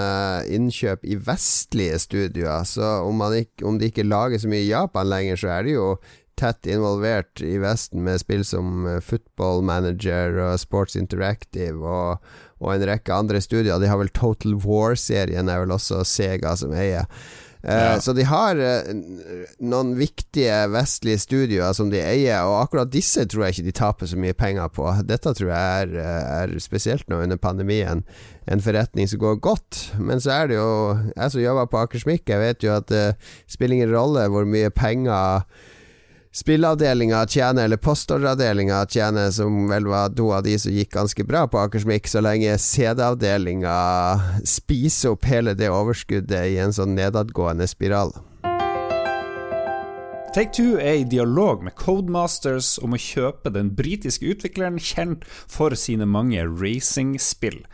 innkjøp 0.49 1.05
i 1.05 1.19
vestlige 1.21 1.99
studioer, 2.01 2.65
så 2.65 3.03
om, 3.05 3.21
ikke, 3.37 3.67
om, 3.69 3.77
de 3.77 3.91
ikke 3.91 4.09
lager 4.09 4.41
så 4.41 4.49
mye 4.49 4.65
i 4.65 4.71
Japan 4.71 5.11
lenger, 5.11 5.37
så 5.43 5.53
er 5.59 5.69
de 5.69 5.77
jo 5.77 5.91
tett 6.41 6.65
involvert 6.73 7.43
i 7.45 7.59
Vesten 7.61 8.01
med 8.07 8.23
spill 8.23 8.47
som 8.49 8.87
Football 9.05 9.61
Manager 9.69 10.39
og 10.47 10.63
Sports 10.63 10.97
Interactive 10.97 11.85
og, 11.85 12.25
og 12.65 12.73
en 12.73 12.87
rekke 12.89 13.13
andre 13.13 13.43
studier. 13.45 13.77
De 13.77 13.91
har 13.91 14.01
vel 14.01 14.09
Total 14.17 14.57
War-serien, 14.65 15.53
er 15.53 15.67
vel 15.67 15.77
også 15.77 16.01
Sega 16.09 16.55
som 16.57 16.73
eier. 16.73 17.05
Eh, 17.63 17.83
ja. 17.85 18.01
Så 18.01 18.13
de 18.17 18.25
har 18.25 18.57
uh, 18.57 18.91
noen 19.61 19.93
viktige 19.99 20.63
vestlige 20.73 21.21
studioer 21.21 21.75
som 21.77 21.91
de 21.93 22.01
eier, 22.01 22.47
og 22.49 22.63
akkurat 22.63 22.93
disse 22.93 23.27
tror 23.29 23.47
jeg 23.47 23.59
ikke 23.59 23.69
de 23.69 23.77
taper 23.77 24.11
så 24.11 24.21
mye 24.21 24.37
penger 24.37 24.71
på. 24.73 24.87
Dette 25.09 25.35
tror 25.37 25.53
jeg 25.53 25.83
er, 25.85 25.97
eh, 26.01 26.31
er 26.41 26.55
spesielt 26.63 27.09
nå 27.13 27.21
under 27.25 27.41
pandemien 27.41 28.05
en 28.51 28.65
forretning 28.65 29.09
som 29.11 29.21
går 29.23 29.43
godt. 29.45 29.83
Men 30.01 30.23
så 30.23 30.33
er 30.41 30.51
det 30.51 30.57
jo 30.57 30.71
Jeg 31.17 31.31
som 31.33 31.43
jobber 31.43 31.69
på 31.71 31.83
Akersmik, 31.85 32.29
jeg 32.29 32.41
vet 32.41 32.65
jo 32.65 32.73
at 32.75 32.89
det 32.89 33.05
spiller 33.49 33.77
ingen 33.77 33.95
rolle 33.95 34.29
hvor 34.33 34.49
mye 34.49 34.71
penger 34.71 35.45
spilleavdelinga 36.33 37.27
tjener, 37.27 37.65
eller 37.65 37.77
postordreavdelinga 37.77 38.87
tjener, 38.87 39.31
som 39.31 39.69
vel 39.69 39.87
var 39.91 40.15
to 40.15 40.31
av 40.33 40.45
de 40.47 40.57
som 40.59 40.73
gikk 40.73 40.93
ganske 40.95 41.25
bra 41.27 41.47
på 41.51 41.59
Akersmik, 41.59 42.09
så 42.09 42.23
lenge 42.23 42.57
CD-avdelinga 42.59 43.77
spiser 44.47 45.17
opp 45.17 45.27
hele 45.31 45.55
det 45.59 45.71
overskuddet 45.75 46.55
i 46.55 46.59
en 46.63 46.75
sånn 46.75 46.95
nedadgående 46.99 47.67
spiral. 47.71 48.15
Take 50.31 50.53
Two 50.55 50.77
er 50.79 51.01
i 51.01 51.07
dialog 51.11 51.65
med 51.67 51.75
Codemasters 51.75 52.77
om 52.87 52.93
å 52.95 53.01
kjøpe 53.03 53.51
den 53.51 53.73
britiske 53.75 54.29
utvikleren 54.31 54.77
kjent 54.79 55.25
for 55.27 55.75
sine 55.75 56.07
mange 56.07 56.45
racingspill. 56.47 57.65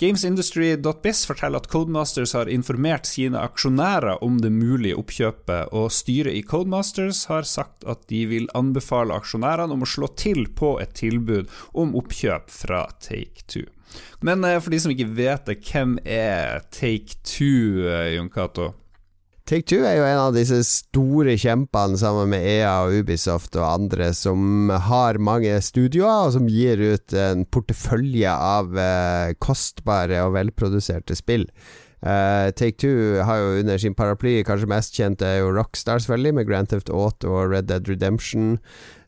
GamesIndustry.biz 0.00 1.26
forteller 1.28 1.60
at 1.60 1.66
Codemasters 1.68 2.32
har 2.32 2.48
informert 2.48 3.04
sine 3.04 3.36
aksjonærer 3.44 4.22
om 4.24 4.38
det 4.40 4.48
mulige 4.54 4.96
oppkjøpet, 4.96 5.74
og 5.76 5.92
styret 5.92 6.38
i 6.38 6.40
Codemasters 6.40 7.26
har 7.28 7.44
sagt 7.44 7.84
at 7.84 8.06
de 8.08 8.22
vil 8.30 8.48
anbefale 8.56 9.12
aksjonærene 9.12 9.76
om 9.76 9.84
å 9.84 9.90
slå 9.92 10.08
til 10.16 10.46
på 10.56 10.78
et 10.80 10.94
tilbud 10.96 11.52
om 11.76 11.92
oppkjøp 12.00 12.48
fra 12.48 12.86
Take 12.96 13.44
Two. 13.44 13.66
Men 14.24 14.40
eh, 14.48 14.56
for 14.62 14.72
de 14.72 14.80
som 14.80 14.94
ikke 14.94 15.10
vet 15.20 15.44
det, 15.50 15.60
hvem 15.68 15.98
er 16.08 16.64
Take 16.72 17.20
Two, 17.20 17.84
eh, 17.84 18.14
Jon 18.14 18.32
Cato? 18.32 18.72
Take 19.50 19.66
Two 19.66 19.80
er 19.82 19.96
jo 19.98 20.04
en 20.06 20.20
av 20.28 20.36
disse 20.36 20.60
store 20.62 21.32
kjempene 21.34 21.98
sammen 21.98 22.28
med 22.30 22.44
EA 22.46 22.70
og 22.84 23.00
Ubisoft 23.00 23.56
og 23.58 23.64
andre 23.66 24.12
som 24.14 24.70
har 24.70 25.18
mange 25.18 25.56
studioer, 25.66 26.28
og 26.28 26.36
som 26.36 26.46
gir 26.46 26.78
ut 26.78 27.16
en 27.18 27.42
portefølje 27.50 28.30
av 28.30 28.78
eh, 28.78 29.32
kostbare 29.42 30.20
og 30.22 30.36
velproduserte 30.36 31.18
spill. 31.18 31.48
Uh, 31.98 32.54
Take 32.54 32.78
Two 32.78 33.18
har 33.26 33.42
jo 33.42 33.58
under 33.64 33.82
sin 33.82 33.98
paraply 33.98 34.38
kanskje 34.46 34.70
mest 34.70 34.94
kjent 34.94 35.26
er 35.26 35.40
jo 35.40 35.50
Rockstar, 35.58 35.98
selvfølgelig, 35.98 36.36
med 36.38 36.46
Grand 36.46 36.70
Theft 36.70 36.94
Auto 36.94 37.34
og 37.34 37.50
Red 37.50 37.66
Dead 37.72 37.90
Redemption. 37.90 38.54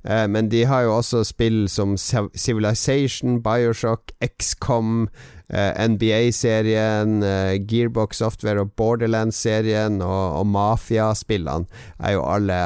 Uh, 0.02 0.26
men 0.26 0.48
de 0.50 0.64
har 0.66 0.86
jo 0.86 0.96
også 0.96 1.22
spill 1.24 1.68
som 1.70 1.96
Civilization, 1.96 3.42
Bioshock, 3.42 4.12
XCOM, 4.18 5.08
Eh, 5.52 5.88
NBA-serien, 5.88 7.22
eh, 7.22 7.60
Gearbox 7.68 8.16
Software 8.16 8.62
og 8.62 8.72
Borderlands-serien 8.72 10.00
og, 10.00 10.38
og 10.38 10.46
Mafia-spillene 10.48 11.68
er 12.00 12.14
jo 12.14 12.22
alle 12.24 12.60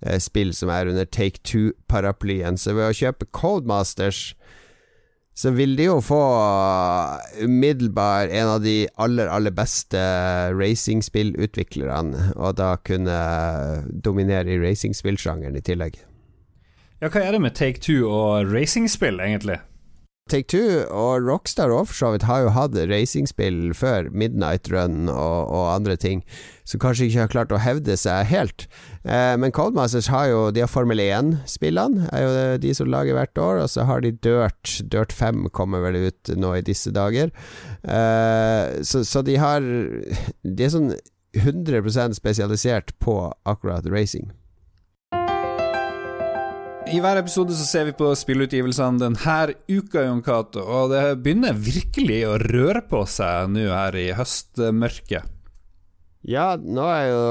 eh, 0.00 0.16
spill 0.16 0.54
som 0.56 0.72
er 0.72 0.88
under 0.88 1.04
Take 1.04 1.42
Two-paraplyen. 1.44 2.56
Så 2.56 2.72
ved 2.78 2.88
å 2.88 2.96
kjøpe 2.96 3.28
Codemasters 3.36 4.30
så 5.36 5.52
vil 5.56 5.76
de 5.76 5.90
jo 5.90 6.00
få 6.04 6.20
umiddelbart 7.44 8.32
en 8.32 8.54
av 8.56 8.64
de 8.64 8.76
aller, 9.00 9.28
aller 9.28 9.54
beste 9.56 10.00
racingspillutviklerne, 10.56 12.34
og 12.36 12.58
da 12.60 12.74
kunne 12.84 13.20
dominere 14.04 14.56
i 14.56 14.60
racingspillsjangeren 14.60 15.56
i 15.56 15.64
tillegg. 15.64 16.00
Ja, 17.00 17.08
hva 17.08 17.22
er 17.24 17.32
det 17.32 17.40
med 17.40 17.54
Take 17.56 17.80
Two 17.80 18.04
og 18.12 18.50
racingspill, 18.52 19.22
egentlig? 19.24 19.56
Take 20.30 20.46
Two 20.52 20.82
og 20.92 21.24
Rockstar 21.24 21.72
og 21.72 21.88
for 21.88 21.96
så 21.96 22.10
vidt 22.12 22.26
har 22.28 22.42
jo 22.44 22.50
hatt 22.54 22.76
racingspill 22.90 23.72
før, 23.74 24.10
Midnight 24.12 24.68
Run 24.70 25.08
og, 25.08 25.48
og, 25.48 25.64
andre 25.72 25.96
ting, 25.96 26.20
som 26.68 26.82
kanskje 26.82 27.08
ikke 27.08 27.22
har 27.22 27.32
klart 27.32 27.54
å 27.56 27.60
hevde 27.62 27.96
seg 27.98 28.28
helt. 28.30 28.66
Eh, 29.02 29.32
men 29.40 29.54
Coldmasters 29.56 30.10
har 30.12 30.28
jo 30.30 30.42
De 30.54 30.60
har 30.62 30.70
Formel 30.70 31.00
1-spillene, 31.02 32.04
er 32.12 32.26
jo 32.26 32.58
de 32.62 32.74
som 32.76 32.90
lager 32.92 33.16
hvert 33.16 33.40
år, 33.42 33.62
og 33.64 33.72
så 33.72 33.86
har 33.88 34.04
de 34.04 34.12
Dirt. 34.12 34.76
Dirt 34.92 35.16
5 35.16 35.48
kommer 35.56 35.82
vel 35.86 35.98
ut 36.10 36.34
nå 36.36 36.52
i 36.58 36.66
disse 36.68 36.92
dager. 36.94 37.32
Eh, 37.82 38.82
så, 38.84 39.02
så, 39.08 39.24
de 39.24 39.40
har 39.40 39.64
De 39.64 40.68
er 40.68 40.76
sånn 40.76 40.92
100% 41.32 42.18
spesialisert 42.18 42.92
på 43.00 43.16
akkurat 43.48 43.88
racing. 43.88 44.28
I 46.88 46.96
hver 47.02 47.18
episode 47.20 47.52
så 47.52 47.66
ser 47.68 47.84
vi 47.90 47.92
på 47.96 48.08
spillutgivelsene 48.16 49.02
denne 49.02 49.42
uka, 49.68 50.06
Jon 50.06 50.22
Cato, 50.24 50.62
og 50.64 50.94
det 50.94 51.20
begynner 51.20 51.52
virkelig 51.52 52.22
å 52.26 52.38
røre 52.40 52.80
på 52.88 53.02
seg 53.04 53.52
nå 53.52 53.66
her 53.68 53.98
i 54.00 54.06
høstmørket. 54.16 55.28
Ja, 56.24 56.54
nå 56.56 56.86
er 56.88 57.04
jo 57.10 57.26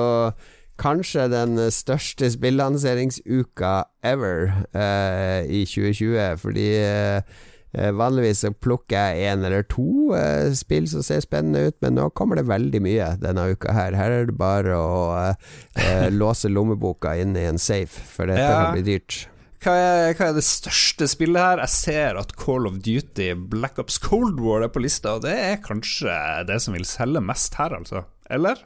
kanskje 0.79 1.25
den 1.33 1.57
største 1.73 2.29
spillanseringsuka 2.31 3.73
ever 4.05 4.51
eh, 4.69 5.49
i 5.49 5.65
2020, 5.67 6.37
fordi 6.39 6.67
eh, 6.85 7.39
Vanligvis 7.69 8.39
så 8.41 8.49
plukker 8.49 8.97
jeg 8.97 9.27
én 9.29 9.43
eller 9.45 9.65
to 9.69 10.15
eh, 10.17 10.49
spill 10.57 10.87
som 10.89 11.03
ser 11.05 11.21
spennende 11.21 11.67
ut, 11.69 11.77
men 11.83 11.99
nå 11.99 12.07
kommer 12.17 12.39
det 12.39 12.47
veldig 12.49 12.81
mye 12.81 13.11
denne 13.21 13.49
uka 13.53 13.75
her. 13.75 13.97
Her 13.97 14.15
er 14.15 14.29
det 14.31 14.37
bare 14.39 14.77
å 14.77 15.03
eh, 15.19 16.07
låse 16.21 16.49
lommeboka 16.49 17.13
inn 17.21 17.35
i 17.37 17.45
en 17.49 17.61
safe, 17.61 18.01
for 18.15 18.29
dette 18.29 18.47
ja. 18.47 18.55
kan 18.55 18.77
bli 18.77 18.87
dyrt. 18.87 19.27
Hva 19.59 19.73
er, 19.75 20.13
hva 20.15 20.29
er, 20.29 20.35
det 20.37 20.45
største 20.47 21.03
spillet 21.11 21.43
her? 21.43 21.59
Jeg 21.65 21.73
ser 21.73 22.19
at 22.21 22.31
Call 22.39 22.67
of 22.69 22.77
Duty 22.85 23.33
Black 23.51 23.79
Ops 23.81 23.97
Cold 23.99 24.39
War 24.39 24.63
er 24.63 24.71
på 24.71 24.79
lista, 24.79 25.17
og 25.17 25.25
det 25.25 25.35
er 25.35 25.63
kanskje 25.65 26.15
det 26.47 26.61
som 26.63 26.77
vil 26.77 26.87
selge 26.87 27.19
mest 27.19 27.59
her, 27.59 27.75
altså? 27.75 28.05
Eller? 28.31 28.61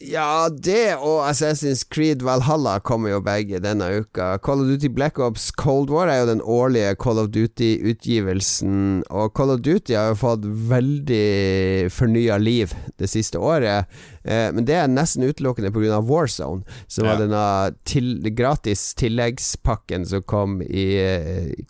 Ja, 0.00 0.48
det 0.48 0.94
og 0.96 1.26
Assassin's 1.28 1.82
Creed 1.84 2.22
Valhalla 2.24 2.78
kommer 2.80 3.12
jo 3.12 3.18
begge 3.20 3.58
denne 3.60 3.84
uka. 4.00 4.38
Call 4.40 4.62
of 4.62 4.70
Duty 4.70 4.88
Black 4.96 5.20
Ops 5.20 5.50
Cold 5.52 5.92
War 5.92 6.08
er 6.08 6.22
jo 6.22 6.30
den 6.30 6.40
årlige 6.40 6.94
Call 6.96 7.20
of 7.20 7.28
Duty-utgivelsen, 7.34 9.02
og 9.12 9.34
Call 9.36 9.52
of 9.52 9.60
Duty 9.60 9.92
har 9.92 10.14
jo 10.14 10.22
fått 10.22 10.48
veldig 10.72 11.92
fornya 11.92 12.40
liv 12.40 12.72
det 12.96 13.12
siste 13.12 13.36
året. 13.44 13.92
Eh, 14.24 14.50
men 14.52 14.66
det 14.68 14.76
er 14.76 14.90
nesten 14.90 15.24
utelukkende 15.24 15.72
pga. 15.72 16.00
Warzone, 16.04 16.64
som 16.90 17.06
ja. 17.06 17.12
var 17.12 17.22
denne 17.22 17.44
til, 17.88 18.12
gratis 18.36 18.90
tilleggspakken 19.00 20.06
som 20.08 20.24
kom 20.28 20.60
i 20.62 20.88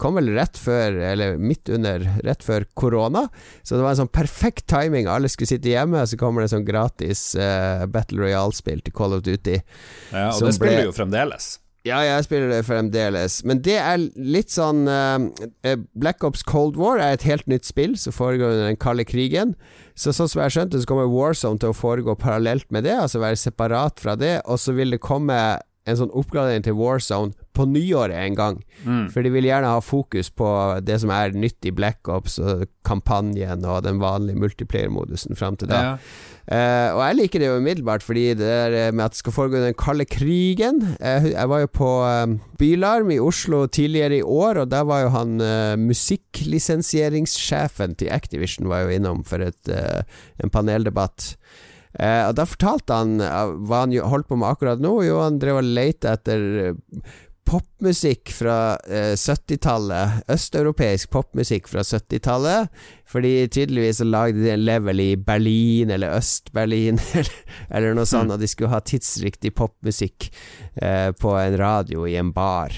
Kom 0.00 0.16
vel 0.18 0.30
rett 0.34 0.58
før, 0.58 0.96
eller 1.10 1.38
midt 1.38 1.70
under, 1.72 2.02
rett 2.26 2.44
før 2.44 2.66
korona. 2.78 3.26
Så 3.62 3.76
det 3.76 3.84
var 3.84 3.94
en 3.94 4.02
sånn 4.02 4.12
perfekt 4.12 4.66
timing. 4.70 5.08
Alle 5.10 5.30
skulle 5.30 5.50
sitte 5.50 5.72
hjemme, 5.72 6.02
så 6.06 6.18
kommer 6.20 6.42
det 6.42 6.50
en 6.50 6.56
sånn 6.58 6.68
gratis 6.68 7.24
uh, 7.38 7.86
Battle 7.90 8.22
Royale-spill 8.22 8.84
til 8.86 8.96
Call 8.96 9.16
of 9.16 9.24
Duty. 9.26 9.58
Ja, 10.10 10.30
og 10.32 10.46
det 10.46 10.54
spiller 10.56 10.82
ble... 10.82 10.88
jo 10.90 10.96
fremdeles. 10.96 11.52
Ja, 11.88 12.02
jeg 12.04 12.26
spiller 12.26 12.50
det 12.52 12.66
fremdeles. 12.68 13.38
Men 13.48 13.62
det 13.64 13.78
er 13.80 14.02
litt 14.20 14.52
sånn 14.52 14.84
uh, 14.84 15.16
Black 15.96 16.24
Ops 16.26 16.42
Cold 16.44 16.76
War 16.76 17.00
er 17.00 17.16
et 17.16 17.24
helt 17.24 17.46
nytt 17.48 17.64
spill 17.64 17.96
som 17.96 18.12
foregår 18.12 18.52
under 18.52 18.68
den 18.68 18.80
kalde 18.80 19.06
krigen. 19.08 19.54
Så 19.96 20.12
sånn 20.16 20.28
som 20.28 20.42
jeg 20.44 20.56
skjønte, 20.56 20.80
så 20.80 20.90
kommer 20.90 21.08
Warzone 21.08 21.60
til 21.60 21.72
å 21.72 21.76
foregå 21.76 22.18
parallelt 22.20 22.68
med 22.74 22.84
det, 22.84 22.98
altså 23.00 23.22
være 23.24 23.40
separat 23.40 24.00
fra 24.00 24.14
det, 24.16 24.38
og 24.44 24.60
så 24.60 24.76
vil 24.76 24.92
det 24.92 25.00
komme 25.04 25.36
en 25.88 25.96
sånn 25.96 26.12
oppgradering 26.16 26.64
til 26.66 26.76
Warzone 26.76 27.32
på 27.60 27.66
nyåret 27.68 28.16
en 28.16 28.34
gang. 28.38 28.56
Mm. 28.84 29.10
For 29.12 29.22
de 29.24 29.30
vil 29.34 29.48
gjerne 29.48 29.72
ha 29.74 29.80
fokus 29.84 30.28
på 30.32 30.48
det 30.86 30.96
som 31.02 31.10
er 31.14 31.36
nytt 31.36 31.66
i 31.68 31.76
Black 31.76 32.08
Ops 32.10 32.34
og 32.40 32.64
kampanjen 32.86 33.64
og 33.68 33.84
den 33.86 33.98
vanlige 34.02 34.40
multiplayer-modusen 34.40 35.36
fram 35.38 35.56
til 35.60 35.68
da. 35.70 35.78
Ja. 35.84 35.92
Uh, 36.50 36.88
og 36.96 37.00
jeg 37.04 37.16
liker 37.18 37.38
det 37.38 37.46
jo 37.46 37.60
umiddelbart, 37.62 38.02
fordi 38.02 38.34
det 38.34 38.48
der 38.48 38.92
med 38.96 39.04
at 39.04 39.12
det 39.14 39.20
skal 39.20 39.36
foregå 39.36 39.56
den 39.62 39.76
kalde 39.78 40.06
krigen 40.08 40.80
Jeg, 40.96 41.30
Jeg 41.30 41.46
var 41.52 41.58
jo 41.62 41.68
på 41.70 41.90
uh, 42.02 42.26
Bylarm 42.58 43.08
i 43.14 43.22
Oslo 43.22 43.58
tidligere 43.70 44.16
i 44.18 44.26
år, 44.26 44.54
og 44.64 44.70
der 44.72 44.84
var 44.88 44.98
jo 45.04 45.14
han 45.14 45.30
musikklisensieringssjefen 45.84 47.94
til 48.00 48.10
Activision 48.10 48.72
var 48.72 48.80
jo 48.84 48.94
innom 48.96 49.20
for 49.24 49.38
et, 49.46 49.64
en 50.42 50.50
paneldebatt. 50.50 51.36
Uh, 51.98 52.28
og 52.28 52.36
Da 52.38 52.46
fortalte 52.46 52.94
han 52.94 53.18
uh, 53.18 53.56
hva 53.66 53.84
han 53.84 53.96
holdt 54.12 54.28
på 54.30 54.38
med 54.38 54.52
akkurat 54.52 54.82
nå. 54.82 54.92
Jo, 55.06 55.18
han 55.24 55.40
drev 55.42 55.58
og 55.58 55.66
lette 55.66 56.12
etter 56.14 56.76
popmusikk 57.50 58.30
fra 58.34 58.76
eh, 58.86 59.14
70-tallet. 59.18 60.22
Østeuropeisk 60.30 61.10
popmusikk 61.10 61.70
fra 61.70 61.82
70-tallet. 61.86 62.70
Fordi 63.10 63.48
tydeligvis 63.50 63.98
så 63.98 64.06
lagde 64.06 64.44
de 64.44 64.52
en 64.54 64.64
level 64.64 65.02
i 65.02 65.10
Berlin 65.18 65.90
eller 65.90 66.14
Øst-Berlin 66.20 67.00
eller, 67.18 67.36
eller, 67.68 67.94
noe 67.98 68.06
sånt, 68.06 68.30
mm. 68.30 68.36
og 68.36 68.42
de 68.42 68.50
skulle 68.50 68.72
ha 68.72 68.80
tidsriktig 68.80 69.54
popmusikk 69.58 70.30
på 71.20 71.32
en 71.36 71.56
radio 71.58 72.06
i 72.08 72.14
en 72.16 72.30
bar. 72.32 72.72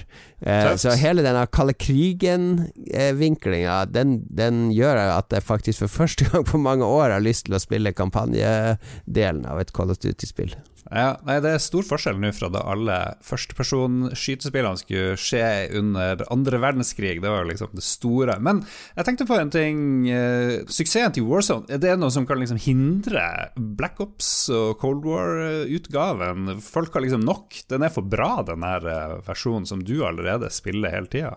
Eh, 0.47 0.77
så 0.77 0.91
hele 0.99 1.23
denne 1.23 1.45
kalde 1.55 1.75
krigen-vinklinga, 1.79 3.85
den, 3.95 4.17
den, 4.27 4.73
gjør 4.75 4.99
at 5.05 5.31
jeg 5.31 5.47
faktisk 5.47 5.85
for 5.85 5.91
første 6.01 6.27
gang 6.33 6.45
på 6.49 6.59
mange 6.59 6.87
år 6.87 7.15
har 7.15 7.23
lyst 7.23 7.47
til 7.47 7.55
å 7.55 7.63
spille 7.63 7.95
kampanjedelen 7.95 9.47
av 9.47 9.63
et 9.63 9.71
Call 9.77 9.95
of 9.95 10.03
Duty-spill. 10.03 10.57
Ja, 10.91 11.15
nei, 11.23 11.39
Det 11.41 11.53
er 11.55 11.63
stor 11.63 11.85
forskjell 11.87 12.19
nå 12.21 12.33
fra 12.35 12.49
da 12.53 12.65
alle 12.69 12.97
førstepersonskytespillene 13.25 14.81
skulle 14.81 15.15
skje 15.21 15.69
under 15.79 16.25
andre 16.33 16.59
verdenskrig. 16.61 17.23
Det 17.23 17.31
var 17.31 17.47
liksom 17.47 17.71
det 17.79 17.85
store. 17.87 18.35
Men 18.43 18.65
jeg 18.97 19.07
tenkte 19.07 19.29
på 19.29 19.39
en 19.39 19.53
ting. 19.55 19.79
Eh, 20.23 20.53
suksessen 20.71 21.15
til 21.17 21.27
Warzone, 21.29 21.69
er 21.73 21.81
det 21.83 21.95
noe 21.99 22.13
som 22.13 22.27
kan 22.29 22.41
liksom 22.41 22.61
hindre 22.63 23.25
Black 23.57 24.01
Ops 24.03 24.31
og 24.53 24.77
Cold 24.83 25.07
War-utgaven? 25.09 26.59
Folk 26.65 26.95
har 26.95 27.05
liksom 27.05 27.25
nok. 27.27 27.63
Den 27.73 27.87
er 27.87 27.95
for 27.95 28.07
bra, 28.07 28.43
den 28.47 28.65
her 28.67 28.87
eh, 28.89 29.17
versjonen 29.27 29.69
som 29.69 29.83
du 29.85 29.99
allerede 30.07 30.51
spiller 30.55 30.95
hele 30.95 31.11
tida. 31.13 31.37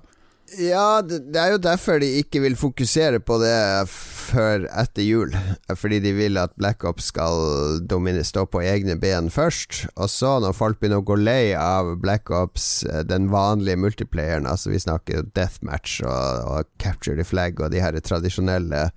Ja, 0.53 1.01
det 1.01 1.39
er 1.41 1.55
jo 1.55 1.57
derfor 1.57 1.97
de 1.99 2.07
ikke 2.19 2.39
vil 2.43 2.55
fokusere 2.55 3.17
på 3.25 3.39
det 3.41 3.89
før 3.89 4.67
etter 4.69 5.01
jul. 5.01 5.33
Fordi 5.73 5.97
de 6.03 6.11
vil 6.13 6.37
at 6.37 6.53
Black 6.59 6.85
Ops 6.85 7.09
skal 7.09 7.81
stå 8.21 8.45
på 8.45 8.61
egne 8.61 8.95
ben 9.01 9.31
først. 9.33 9.87
Og 9.95 10.09
så, 10.09 10.37
når 10.39 10.53
folk 10.53 10.79
begynner 10.79 11.01
å 11.01 11.07
gå 11.07 11.17
lei 11.17 11.55
av 11.57 11.95
Black 12.01 12.29
Ops, 12.29 12.85
eh, 12.85 13.01
den 13.03 13.31
vanlige 13.33 13.81
multiplayeren, 13.81 14.45
altså 14.45 14.69
vi 14.69 14.83
snakker 14.85 15.25
deathmatch 15.33 16.03
og, 16.05 16.45
og 16.45 16.69
Capture 16.77 17.17
the 17.17 17.25
Flag 17.25 17.59
og 17.59 17.73
de 17.73 17.81
her 17.81 17.97
tradisjonelle 17.99 18.91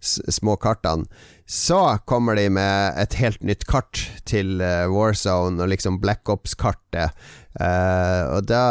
små 0.00 0.56
kartene, 0.62 1.06
så 1.48 1.98
kommer 2.06 2.36
de 2.36 2.50
med 2.52 2.98
et 3.00 3.16
helt 3.18 3.40
nytt 3.42 3.64
kart 3.70 4.02
til 4.28 4.60
uh, 4.60 4.86
Warzone 4.92 5.62
og 5.62 5.70
liksom 5.72 5.96
Black 6.02 6.28
Ops-kartet. 6.28 7.16
Uh, 7.58 8.36
og 8.36 8.44
da 8.50 8.64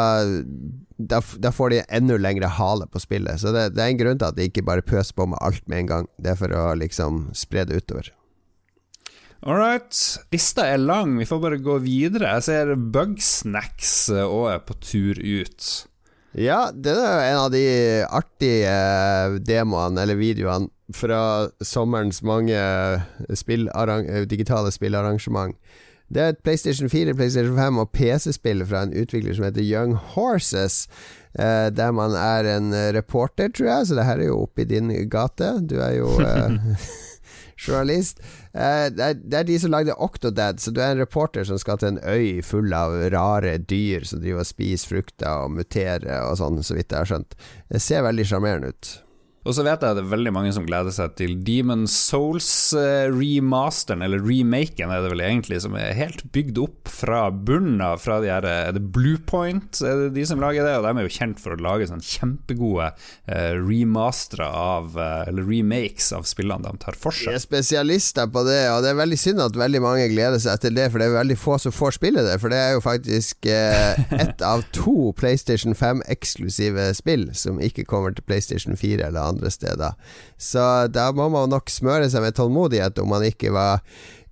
da, 0.98 1.22
da, 1.38 1.52
får 1.54 1.70
de 1.70 1.82
enda 1.94 2.18
lengre 2.18 2.50
hale 2.58 2.88
på 2.90 3.00
spillet. 3.02 3.42
Så 3.42 3.54
det, 3.54 3.70
det, 3.76 3.84
er 3.84 3.94
en 3.94 4.00
grunn 4.00 4.20
til 4.20 4.30
at 4.30 4.38
de 4.38 4.48
ikke 4.50 4.66
bare 4.66 4.86
pøser 4.86 5.18
på 5.18 5.30
med 5.30 5.42
alt 5.46 5.66
med 5.70 5.84
en 5.84 5.92
gang. 5.92 6.08
Det 6.18 6.34
er 6.34 6.40
for 6.40 6.54
å 6.54 6.70
liksom 6.78 7.28
spre 7.38 7.68
det 7.70 7.82
utover. 7.84 8.12
All 9.46 9.60
right. 9.60 9.94
Lista 10.34 10.66
er 10.66 10.82
lang, 10.82 11.14
vi 11.20 11.28
får 11.30 11.44
bare 11.44 11.62
gå 11.62 11.78
videre. 11.84 12.34
Jeg 12.38 12.48
ser 12.48 12.74
Bugsnacks 12.76 14.10
òg 14.24 14.50
er 14.56 14.64
på 14.66 14.78
tur 14.82 15.22
ut. 15.22 15.70
Ja, 16.38 16.68
det 16.74 16.94
er 16.94 17.32
en 17.32 17.44
av 17.46 17.52
de 17.54 17.68
artige 18.04 18.70
eh, 18.70 19.38
demoene, 19.42 20.02
eller 20.04 20.20
videoene, 20.20 20.70
fra 20.94 21.50
sommerens 21.66 22.22
mange 22.24 22.58
spillarrang 23.36 24.06
digitale 24.30 24.72
spillarrangement. 24.72 25.58
Det 26.14 26.22
er 26.24 26.32
et 26.32 26.44
PlayStation 26.44 26.90
4, 26.90 27.14
PlayStation 27.20 27.58
5 27.58 27.82
og 27.84 27.90
PC-spill 27.92 28.64
fra 28.68 28.86
en 28.86 28.96
utvikler 28.96 29.36
som 29.36 29.48
heter 29.48 29.66
Young 29.66 29.96
Horses. 30.14 30.86
Uh, 31.38 31.68
der 31.70 31.92
man 31.92 32.16
er 32.18 32.48
en 32.56 32.72
reporter, 32.96 33.52
tror 33.52 33.68
jeg, 33.68 33.88
så 33.88 33.98
det 33.98 34.06
her 34.08 34.24
er 34.24 34.30
jo 34.32 34.42
oppi 34.46 34.64
din 34.64 34.94
gate. 35.12 35.52
Du 35.70 35.76
er 35.84 35.98
jo 36.00 36.08
uh, 36.08 36.56
journalist. 37.68 38.24
Uh, 38.56 38.88
det, 38.90 39.04
er, 39.04 39.14
det, 39.20 39.34
er, 39.34 39.44
de 39.44 39.60
som 39.60 39.72
lagde 39.72 39.98
Octodad, 40.00 40.60
så 40.64 40.72
du 40.72 40.82
er 40.82 40.96
en 40.96 41.02
reporter 41.04 41.44
som 41.44 41.60
skal 41.60 41.78
til 41.78 41.96
en 41.96 42.00
øy 42.04 42.42
full 42.42 42.74
av 42.74 42.96
rare 43.14 43.58
dyr 43.58 44.08
som 44.08 44.24
driver 44.24 44.46
og 44.46 44.50
spiser 44.50 44.96
frukter 44.96 45.44
og 45.44 45.58
muterer 45.60 46.24
og 46.24 46.40
sånn, 46.40 46.64
så 46.64 46.78
vidt 46.78 46.92
jeg 46.92 47.04
har 47.04 47.12
skjønt. 47.12 47.38
Det 47.68 47.84
ser 47.84 48.08
veldig 48.08 48.26
sjarmerende 48.32 48.72
ut. 48.72 48.94
Og 49.48 49.56
så 49.56 49.64
vet 49.64 49.80
jeg 49.80 49.94
at 49.94 49.96
det 49.96 50.02
er 50.04 50.10
veldig 50.12 50.34
mange 50.36 50.50
som 50.52 50.66
gleder 50.68 50.92
seg 50.92 51.14
til 51.16 51.38
Demon 51.48 51.88
Souls-remasteren, 51.88 54.04
eller 54.04 54.20
remaken 54.20 54.92
er 54.92 55.00
det 55.06 55.12
vel 55.14 55.22
egentlig, 55.24 55.62
som 55.64 55.72
er 55.80 55.96
helt 55.96 56.20
bygd 56.36 56.60
opp 56.66 56.92
fra 56.92 57.32
bunnen 57.32 57.80
av. 57.84 58.00
Fra 58.04 58.20
de 58.24 58.28
her, 58.28 58.44
er 58.44 58.72
det 58.76 58.82
Bluepoint, 58.92 59.80
er 59.80 59.96
det 60.02 60.10
de 60.18 60.26
som 60.28 60.42
lager 60.44 60.64
det? 60.68 60.76
Og 60.76 60.84
de 60.84 60.92
er 60.92 61.08
jo 61.08 61.16
kjent 61.16 61.40
for 61.40 61.56
å 61.56 61.64
lage 61.64 61.88
sånn 61.88 62.04
kjempegode 62.04 62.92
eh, 62.92 63.56
remastere 63.56 64.48
av 64.48 64.98
eh, 65.00 65.28
Eller 65.32 65.44
remakes 65.48 66.12
av 66.16 66.24
spillene 66.28 66.64
de 66.68 66.78
tar 66.84 66.96
for 67.00 67.12
seg. 67.16 67.32
De 67.32 67.36
er 67.40 67.44
spesialister 67.46 68.28
på 68.34 68.42
det, 68.50 68.70
og 68.74 68.84
det 68.84 68.90
er 68.92 69.00
veldig 69.00 69.20
synd 69.22 69.40
at 69.46 69.62
veldig 69.64 69.82
mange 69.86 70.12
gleder 70.12 70.40
seg 70.44 70.60
til 70.66 70.76
det, 70.76 70.90
for 70.92 70.98
det 71.00 71.08
er 71.08 71.20
veldig 71.22 71.40
få 71.40 71.56
som 71.64 71.72
får 71.76 71.92
spille 72.02 72.22
det. 72.28 72.36
For 72.44 72.50
det 72.52 72.60
er 72.66 72.72
jo 72.76 72.82
faktisk 72.84 73.38
eh, 73.48 73.96
ett 74.26 74.40
av 74.44 74.60
to 74.76 75.16
PlayStation 75.16 75.72
5-eksklusive 75.78 76.92
spill 77.00 77.32
som 77.38 77.62
ikke 77.64 77.88
kommer 77.88 78.12
til 78.12 78.26
PlayStation 78.28 78.76
4 78.76 79.08
eller 79.08 79.24
andre 79.24 79.37
andre 79.38 79.54
steder. 79.54 79.94
Så 80.38 80.88
da 80.92 81.12
må 81.16 81.30
man 81.34 81.54
nok 81.54 81.70
smøre 81.72 82.10
seg 82.12 82.26
med 82.26 82.36
tålmodighet 82.38 83.00
om 83.00 83.14
man 83.14 83.26
ikke 83.30 83.54
var 83.56 83.86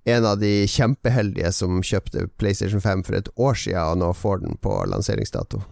en 0.06 0.26
av 0.26 0.38
de 0.38 0.66
kjempeheldige 0.70 1.50
som 1.54 1.80
kjøpte 1.82 2.28
PlayStation 2.38 2.82
5 2.82 3.06
for 3.08 3.18
et 3.18 3.30
år 3.34 3.56
siden, 3.58 3.82
og 3.82 3.98
nå 4.04 4.12
får 4.14 4.44
den 4.44 4.60
på 4.62 4.84
lanseringsdato. 4.86 5.64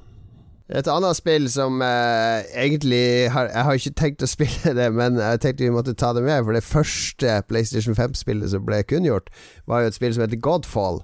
Et 0.73 0.89
annet 0.89 1.17
spill 1.19 1.45
som 1.53 1.83
eh, 1.85 2.47
egentlig 2.57 3.29
har, 3.31 3.51
Jeg 3.53 3.65
har 3.67 3.79
ikke 3.79 3.99
tenkt 4.01 4.25
å 4.25 4.29
spille 4.31 4.73
det, 4.79 4.87
men 4.97 5.21
jeg 5.21 5.43
tenkte 5.43 5.67
vi 5.67 5.75
måtte 5.75 5.93
ta 5.95 6.15
det 6.17 6.25
med. 6.25 6.41
For 6.47 6.57
det 6.57 6.65
første 6.65 7.37
PlayStation 7.51 7.95
5-spillet 7.99 8.55
som 8.55 8.65
ble 8.65 8.81
kunngjort, 8.89 9.29
var 9.69 9.85
jo 9.85 9.93
et 9.93 9.99
spill 9.99 10.17
som 10.17 10.25
heter 10.25 10.41
Godfall. 10.41 11.03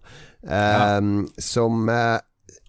Eh, 0.48 0.56
ja. 0.56 0.98
Som 1.44 1.92
eh, 1.92 2.18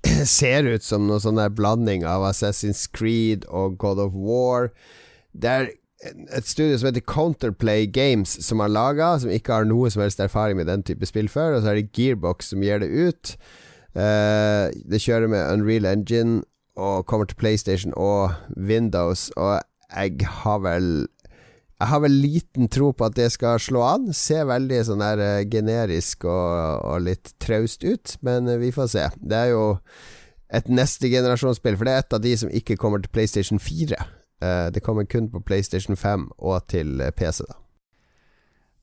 ser 0.27 0.67
ut 0.67 0.83
som 0.83 1.07
noen 1.07 1.23
sånn 1.23 1.41
blanding 1.55 2.03
av 2.05 2.27
Assassin's 2.27 2.83
Creed 2.91 3.47
og 3.47 3.79
God 3.81 4.03
of 4.09 4.17
War. 4.17 4.69
Det 5.31 5.51
er 5.51 5.71
et 6.33 6.47
studio 6.49 6.77
som 6.77 6.89
heter 6.89 7.05
Counterplay 7.05 7.85
Games, 7.85 8.33
som 8.45 8.61
har 8.63 8.71
laga, 8.71 9.13
som 9.21 9.31
ikke 9.31 9.53
har 9.53 9.67
noe 9.69 9.91
som 9.93 10.03
helst 10.03 10.21
erfaring 10.23 10.57
med 10.57 10.69
den 10.69 10.83
type 10.85 11.05
spill 11.05 11.29
før. 11.29 11.57
Og 11.57 11.63
så 11.63 11.71
er 11.71 11.81
det 11.81 11.91
Gearbox 11.97 12.51
som 12.51 12.63
gir 12.65 12.81
det 12.81 12.89
ut. 12.89 13.35
Uh, 13.95 14.71
det 14.87 15.01
kjører 15.03 15.29
med 15.31 15.47
Unreal 15.51 15.89
Engine 15.89 16.41
og 16.79 17.05
kommer 17.05 17.27
til 17.27 17.37
PlayStation 17.37 17.93
og 17.99 18.31
Windows, 18.55 19.29
og 19.35 19.59
jeg 19.91 20.27
har 20.43 20.61
vel 20.63 20.87
jeg 21.81 21.89
har 21.89 22.01
vel 22.03 22.13
liten 22.13 22.69
tro 22.69 22.91
på 22.93 23.07
at 23.07 23.15
det 23.17 23.31
skal 23.33 23.57
slå 23.59 23.81
an. 23.81 24.11
Ser 24.13 24.45
veldig 24.45 24.83
sånn 24.85 25.01
der 25.01 25.21
uh, 25.21 25.49
generisk 25.49 26.27
og, 26.29 26.85
og, 26.85 27.01
litt 27.07 27.33
traust 27.41 27.83
ut, 27.83 28.15
men 28.25 28.49
uh, 28.49 28.59
vi 28.61 28.69
får 28.73 28.91
se. 28.93 29.07
Det 29.17 29.37
er 29.37 29.53
jo 29.55 29.65
et 30.53 30.69
neste 30.69 31.09
generasjonsspill, 31.09 31.79
for 31.79 31.87
det 31.87 31.95
er 31.95 32.03
et 32.03 32.17
av 32.17 32.23
de 32.23 32.35
som 32.37 32.51
ikke 32.53 32.77
kommer 32.79 33.01
til 33.01 33.11
PlayStation 33.15 33.59
4. 33.59 33.97
Eh, 34.41 34.67
det 34.73 34.83
kommer 34.83 35.05
kun 35.05 35.29
på 35.31 35.43
PlayStation 35.45 35.95
5 35.95 36.29
og 36.37 36.67
til 36.67 37.01
eh, 37.01 37.13
PC. 37.13 37.45
da 37.47 37.61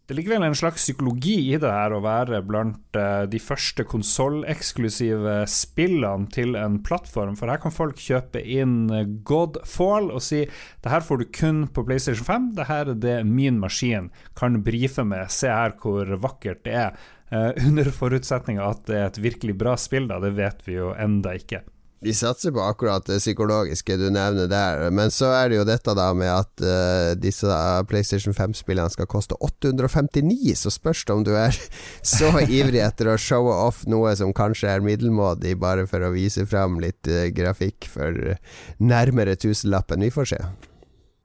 det 0.08 0.16
ligger 0.16 0.38
vel 0.38 0.46
en 0.46 0.54
slags 0.56 0.80
psykologi 0.86 1.34
i 1.52 1.58
det 1.60 1.68
her 1.68 1.92
å 1.92 1.98
være 2.00 2.38
blant 2.48 2.96
uh, 2.96 3.26
de 3.28 3.36
første 3.44 3.84
konsolleksklusive 3.84 5.34
spillene 5.52 6.30
til 6.32 6.56
en 6.56 6.78
plattform. 6.80 7.34
For 7.36 7.52
her 7.52 7.60
kan 7.60 7.74
folk 7.76 8.00
kjøpe 8.00 8.40
inn 8.40 8.88
Godfall 9.28 10.08
og 10.08 10.24
si 10.24 10.46
det 10.46 10.94
her 10.94 11.04
får 11.04 11.20
du 11.20 11.26
kun 11.28 11.60
på 11.68 11.84
PlayStation 11.84 12.24
5. 12.24 12.48
Det 12.56 12.70
her 12.70 12.94
er 12.94 13.02
det 13.04 13.18
min 13.28 13.60
maskin 13.60 14.08
kan 14.32 14.56
brife 14.64 15.04
med. 15.04 15.28
Se 15.28 15.52
her 15.52 15.76
hvor 15.76 16.16
vakkert 16.24 16.64
det 16.64 16.78
er. 16.86 16.96
Under 17.68 17.92
forutsetning 17.92 18.64
av 18.64 18.78
at 18.78 18.86
det 18.88 18.96
er 18.96 19.10
et 19.10 19.24
virkelig 19.28 19.60
bra 19.60 19.76
spill, 19.76 20.08
da. 20.08 20.22
Det 20.24 20.32
vet 20.40 20.64
vi 20.64 20.80
jo 20.80 20.94
enda 20.96 21.36
ikke. 21.36 21.66
Vi 22.00 22.12
satser 22.14 22.52
på 22.54 22.62
akkurat 22.62 23.06
det 23.10 23.18
psykologiske 23.18 23.96
du 23.98 24.06
nevner 24.14 24.46
der, 24.46 24.84
men 24.94 25.10
så 25.10 25.32
er 25.34 25.50
det 25.50 25.58
jo 25.58 25.66
dette 25.66 25.94
da 25.98 26.12
med 26.14 26.30
at 26.30 26.62
uh, 26.62 27.16
disse 27.18 27.58
PlayStation 27.90 28.36
5-spillene 28.36 28.92
skal 28.94 29.08
koste 29.10 29.34
859, 29.42 30.54
så 30.60 30.70
spørs 30.70 31.02
det 31.08 31.16
om 31.16 31.26
du 31.26 31.32
er 31.34 31.58
så 32.16 32.30
ivrig 32.46 32.84
etter 32.86 33.10
å 33.10 33.18
showe 33.18 33.58
off 33.66 33.82
noe 33.90 34.14
som 34.18 34.30
kanskje 34.30 34.70
er 34.76 34.86
middelmådig, 34.86 35.56
bare 35.58 35.88
for 35.90 36.06
å 36.06 36.14
vise 36.14 36.46
fram 36.46 36.78
litt 36.84 37.10
uh, 37.10 37.26
grafikk 37.34 37.90
for 37.90 38.38
nærmere 38.78 39.34
tusenlappen. 39.34 40.06
Vi 40.06 40.14
får 40.14 40.34
se. 40.36 40.42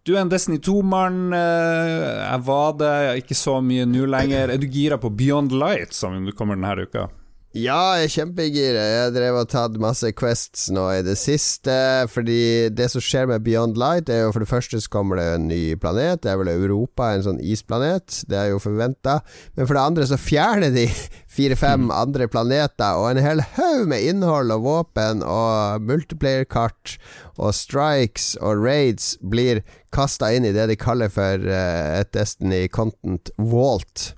Du 0.04 0.18
er 0.18 0.26
en 0.26 0.32
Destiny 0.32 0.58
2-mann. 0.60 1.32
Eh, 1.32 2.24
jeg 2.26 2.44
var 2.44 2.74
det, 2.76 2.96
ikke 3.22 3.38
så 3.40 3.62
mye 3.64 3.86
nå 3.88 4.04
lenger. 4.12 4.52
Er 4.52 4.60
du 4.60 4.66
gira 4.68 4.98
på 5.00 5.14
Beyond 5.16 5.54
Light, 5.56 5.96
som 5.96 6.26
kommer 6.36 6.60
denne 6.60 6.84
uka? 6.84 7.06
Ja, 7.54 8.00
jeg 8.02 8.08
er 8.08 8.12
kjempegira. 8.16 8.84
Jeg 8.90 9.12
drev 9.14 9.36
og 9.38 9.50
tatt 9.52 9.76
masse 9.78 10.10
quests 10.18 10.72
nå 10.74 10.88
i 10.90 11.04
det 11.06 11.14
siste. 11.22 11.76
Fordi 12.10 12.72
det 12.74 12.88
som 12.90 13.04
skjer 13.04 13.28
med 13.30 13.44
Beyond 13.46 13.78
Light, 13.78 14.10
er 14.10 14.24
jo 14.24 14.32
for 14.34 14.42
det 14.42 14.50
første 14.50 14.80
så 14.82 14.90
kommer 14.90 15.22
det 15.22 15.26
en 15.36 15.46
ny 15.52 15.76
planet. 15.78 16.24
Det 16.24 16.32
er 16.32 16.40
vel 16.42 16.50
Europa, 16.50 17.12
en 17.14 17.22
sånn 17.28 17.38
isplanet. 17.46 18.24
Det 18.26 18.40
er 18.40 18.48
jo 18.56 18.64
forventa. 18.64 19.20
Men 19.54 19.70
for 19.70 19.78
det 19.78 19.84
andre 19.84 20.08
så 20.10 20.18
fjerner 20.18 20.74
de 20.74 20.88
fire-fem 21.36 21.86
mm. 21.86 21.94
andre 21.94 22.30
planeter 22.34 22.98
og 22.98 23.12
en 23.12 23.22
hel 23.22 23.46
haug 23.54 23.86
med 23.94 24.02
innhold 24.02 24.56
og 24.58 24.66
våpen 24.66 25.22
og 25.22 25.86
multiplayer-kart 25.86 26.98
og 27.38 27.54
strikes 27.54 28.34
og 28.42 28.66
raids 28.66 29.14
blir 29.22 29.62
kasta 29.94 30.34
inn 30.34 30.50
i 30.50 30.58
det 30.58 30.72
de 30.74 30.82
kaller 30.82 31.14
for 31.14 31.46
uh, 31.46 32.02
et 32.02 32.10
Destiny 32.18 32.66
Content 32.66 33.30
Vault. 33.38 34.16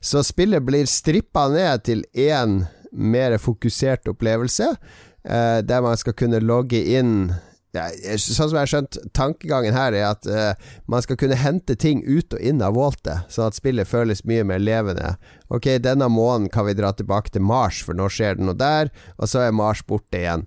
Så 0.00 0.22
spillet 0.26 0.62
blir 0.62 0.86
strippa 0.86 1.48
ned 1.52 1.84
til 1.88 2.04
én 2.14 2.62
mer 2.92 3.36
fokusert 3.38 4.08
opplevelse, 4.08 4.70
eh, 5.24 5.60
der 5.62 5.84
man 5.84 5.96
skal 5.96 6.16
kunne 6.16 6.40
logge 6.40 6.80
inn 6.98 7.34
ja, 7.76 7.84
Sånn 8.16 8.48
som 8.48 8.56
jeg 8.56 8.62
har 8.62 8.70
skjønt, 8.70 8.98
tankegangen 9.16 9.76
her 9.76 9.92
er 9.92 10.06
at 10.08 10.28
uh, 10.30 10.70
man 10.88 11.04
skal 11.04 11.18
kunne 11.20 11.36
hente 11.36 11.76
ting 11.76 12.00
ut 12.06 12.32
og 12.32 12.40
inn 12.40 12.62
av 12.64 12.78
voltet, 12.78 13.28
sånn 13.32 13.50
at 13.50 13.58
spillet 13.58 13.88
føles 13.88 14.24
mye 14.28 14.46
mer 14.48 14.62
levende. 14.62 15.12
Ok, 15.52 15.68
denne 15.84 16.08
måneden 16.12 16.48
kan 16.52 16.64
vi 16.68 16.76
dra 16.78 16.94
tilbake 16.96 17.34
til 17.34 17.44
Mars, 17.44 17.82
for 17.84 17.98
nå 17.98 18.08
skjer 18.12 18.38
det 18.38 18.48
noe 18.48 18.56
der, 18.58 18.92
og 19.18 19.28
så 19.28 19.44
er 19.44 19.56
Mars 19.56 19.84
borte 19.84 20.16
igjen. 20.16 20.46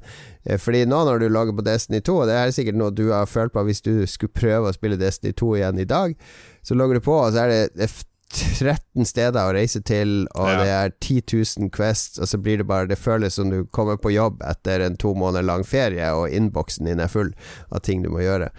Uh, 0.49 0.57
fordi 0.61 0.83
nå 0.89 1.03
når 1.07 1.21
du 1.21 1.29
logger 1.29 1.59
på 1.59 1.67
Destiny 1.69 2.01
2, 2.01 2.17
og 2.23 2.31
det 2.31 2.39
er 2.39 2.55
sikkert 2.57 2.81
noe 2.81 2.95
du 2.95 3.07
har 3.13 3.29
følt 3.29 3.53
på 3.53 3.67
hvis 3.69 3.85
du 3.85 3.93
skulle 4.09 4.33
prøve 4.33 4.71
å 4.71 4.77
spille 4.77 4.99
Destiny 4.99 5.37
2 5.37 5.51
igjen 5.59 5.83
i 5.85 5.89
dag, 5.89 6.17
så 6.65 6.77
logger 6.77 6.97
du 6.97 7.05
på, 7.05 7.21
og 7.21 7.35
så 7.35 7.45
er 7.45 7.53
det 7.53 7.91
13 8.31 9.05
steder 9.05 9.49
å 9.49 9.55
reise 9.55 9.81
til, 9.83 10.25
og 10.39 10.47
ja. 10.47 10.59
det 10.61 10.69
er 10.75 10.93
10 10.93 11.23
000 11.65 11.71
Quests, 11.75 12.19
og 12.21 12.29
så 12.31 12.39
blir 12.39 12.61
det 12.61 12.67
bare 12.69 12.87
Det 12.87 12.99
føles 12.99 13.35
som 13.35 13.51
du 13.51 13.65
kommer 13.75 13.99
på 13.99 14.13
jobb 14.13 14.43
etter 14.47 14.85
en 14.85 14.97
to 14.99 15.13
måneder 15.17 15.47
lang 15.47 15.65
ferie, 15.67 16.07
og 16.15 16.31
innboksen 16.31 16.87
din 16.87 17.03
er 17.03 17.11
full 17.11 17.33
av 17.69 17.83
ting 17.85 18.05
du 18.05 18.11
må 18.13 18.23
gjøre. 18.23 18.51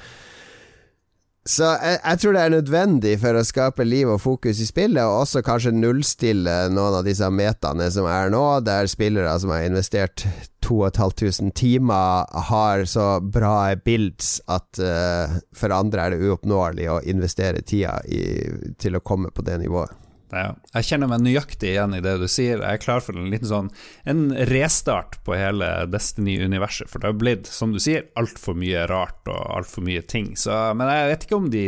Så 1.43 1.67
jeg, 1.67 1.99
jeg, 1.99 2.19
tror 2.23 2.37
det 2.37 2.43
er 2.43 2.53
nødvendig 2.55 3.13
for 3.19 3.35
å 3.35 3.43
skape 3.43 3.83
liv 3.87 4.11
og 4.13 4.21
fokus 4.23 4.61
i 4.63 4.67
spillet, 4.69 5.03
og 5.03 5.25
også 5.25 5.43
kanskje 5.43 5.73
nullstille 5.75 6.55
noen 6.71 7.01
av 7.01 7.07
disse 7.07 7.27
metaene 7.35 7.89
som 7.91 8.07
er 8.07 8.31
nå, 8.31 8.45
der 8.63 8.91
spillere 8.91 9.33
som 9.43 9.51
har 9.51 9.67
investert 9.67 10.23
2500 10.63 11.51
timer, 11.59 12.31
har 12.51 12.85
så 12.87 13.09
bra 13.19 13.75
builds 13.75 14.37
at 14.47 14.79
uh, 14.79 15.35
for 15.51 15.75
andre 15.75 16.07
er 16.07 16.15
det 16.15 16.31
uoppnåelig 16.31 16.87
å 16.93 17.01
investere 17.11 17.65
tida 17.67 17.99
i, 18.07 18.23
til 18.79 18.95
å 18.99 19.03
komme 19.03 19.35
på 19.35 19.43
det 19.43 19.59
nivået. 19.65 20.02
Ja, 20.33 20.55
jeg 20.73 20.87
kjenner 20.89 21.11
meg 21.11 21.21
nøyaktig 21.27 21.75
igjen 21.75 21.93
i 21.93 22.01
det 22.01 22.15
du 22.23 22.25
sier. 22.31 22.63
Jeg 22.63 22.79
er 22.79 22.81
klar 22.81 23.03
for 23.05 23.19
en 23.21 23.29
liten 23.29 23.51
sånn 23.51 23.69
En 24.09 24.31
restart 24.49 25.19
på 25.27 25.37
hele 25.37 25.69
Destiny-universet. 25.93 26.89
For 26.89 27.03
det 27.03 27.11
har 27.11 27.19
blitt, 27.21 27.51
som 27.53 27.75
du 27.75 27.81
sier, 27.83 28.07
altfor 28.17 28.57
mye 28.57 28.87
rart 28.89 29.29
og 29.29 29.43
altfor 29.59 29.85
mye 29.85 30.01
ting. 30.09 30.33
Så, 30.41 30.55
men 30.79 30.89
jeg 30.89 31.11
vet 31.13 31.27
ikke 31.27 31.41
om 31.41 31.51
de, 31.53 31.67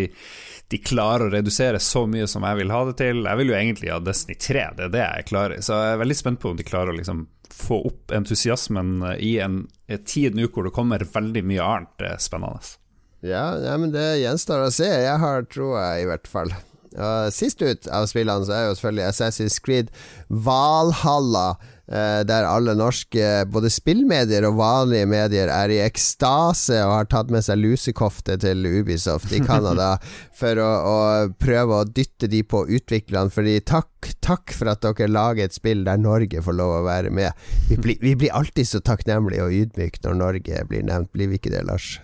de, 0.73 0.81
klarer 0.81 1.29
å 1.29 1.35
redusere 1.37 1.83
så 1.83 2.07
mye 2.09 2.27
som 2.31 2.47
jeg 2.49 2.63
vil 2.63 2.73
ha 2.73 2.83
det 2.89 2.97
til. 3.03 3.23
Jeg 3.29 3.41
vil 3.43 3.53
jo 3.53 3.59
egentlig 3.61 3.93
ha 3.93 4.01
Destiny 4.01 4.41
3, 4.41 4.67
det 4.79 4.89
er 4.89 4.95
det 4.97 5.05
jeg 5.05 5.21
er 5.21 5.31
klar 5.35 5.53
i. 5.53 5.63
Så 5.65 5.85
jeg 5.85 5.95
er 5.95 6.03
veldig 6.07 6.21
spent 6.23 6.41
på 6.41 6.55
om 6.55 6.61
de 6.61 6.69
klarer 6.73 6.95
å 6.95 6.99
liksom 6.99 7.27
få 7.55 7.85
opp 7.87 8.15
entusiasmen 8.17 8.97
i 9.21 9.37
en, 9.45 9.67
en 9.93 10.07
tid 10.09 10.35
nå 10.35 10.49
hvor 10.49 10.65
det 10.67 10.73
kommer 10.75 11.05
veldig 11.05 11.45
mye 11.47 11.69
annet 11.69 12.09
eh, 12.09 12.17
spennende. 12.23 12.79
Ja, 13.25 13.55
ja, 13.61 13.77
men 13.81 13.93
det 13.93 14.23
gjenstår 14.25 14.67
å 14.67 14.73
se. 14.73 14.89
Jeg 14.89 15.21
har 15.21 15.47
troa, 15.53 15.95
i 16.01 16.09
hvert 16.09 16.29
fall. 16.29 16.53
Uh, 16.95 17.27
sist 17.35 17.63
ut 17.63 17.89
av 17.91 18.07
spillene 18.07 18.47
så 18.47 18.53
er 18.55 18.67
jo 18.69 18.75
selvfølgelig 18.79 19.09
Assassin's 19.09 19.61
Creed 19.63 19.89
Valhalla. 20.29 21.55
Uh, 21.85 22.23
der 22.25 22.47
alle 22.49 22.73
norske 22.79 23.43
både 23.53 23.69
spillmedier 23.69 24.47
og 24.49 24.55
vanlige 24.57 25.09
medier 25.11 25.51
er 25.53 25.69
i 25.69 25.83
ekstase 25.85 26.79
og 26.81 26.95
har 26.95 27.11
tatt 27.13 27.35
med 27.35 27.45
seg 27.45 27.61
lusekofte 27.61 28.39
til 28.41 28.65
Ubisoft 28.65 29.35
i 29.37 29.43
Canada 29.45 29.91
for 30.41 30.63
å, 30.65 30.71
å, 30.71 30.97
prøve 31.37 31.83
å 31.83 31.85
dytte 31.85 32.31
de 32.33 32.41
på 32.47 32.63
utviklerne. 32.65 33.35
Fordi 33.35 33.59
takk, 33.69 34.15
takk 34.25 34.55
for 34.57 34.73
at 34.73 34.87
dere 34.87 35.11
lager 35.13 35.51
et 35.51 35.59
spill 35.59 35.85
der 35.85 36.01
Norge 36.01 36.41
får 36.47 36.57
lov 36.63 36.79
å 36.79 36.87
være 36.89 37.13
med. 37.13 37.37
Vi 37.69 37.77
blir, 37.77 38.01
vi 38.01 38.17
blir 38.23 38.33
alltid 38.33 38.71
så 38.71 38.81
takknemlige 38.81 39.45
og 39.45 39.61
ydmyke 39.61 40.07
når 40.07 40.21
Norge 40.23 40.67
blir 40.71 40.89
nevnt, 40.89 41.13
blir 41.13 41.35
vi 41.35 41.43
ikke 41.43 41.53
det, 41.53 41.67
Lars? 41.69 41.99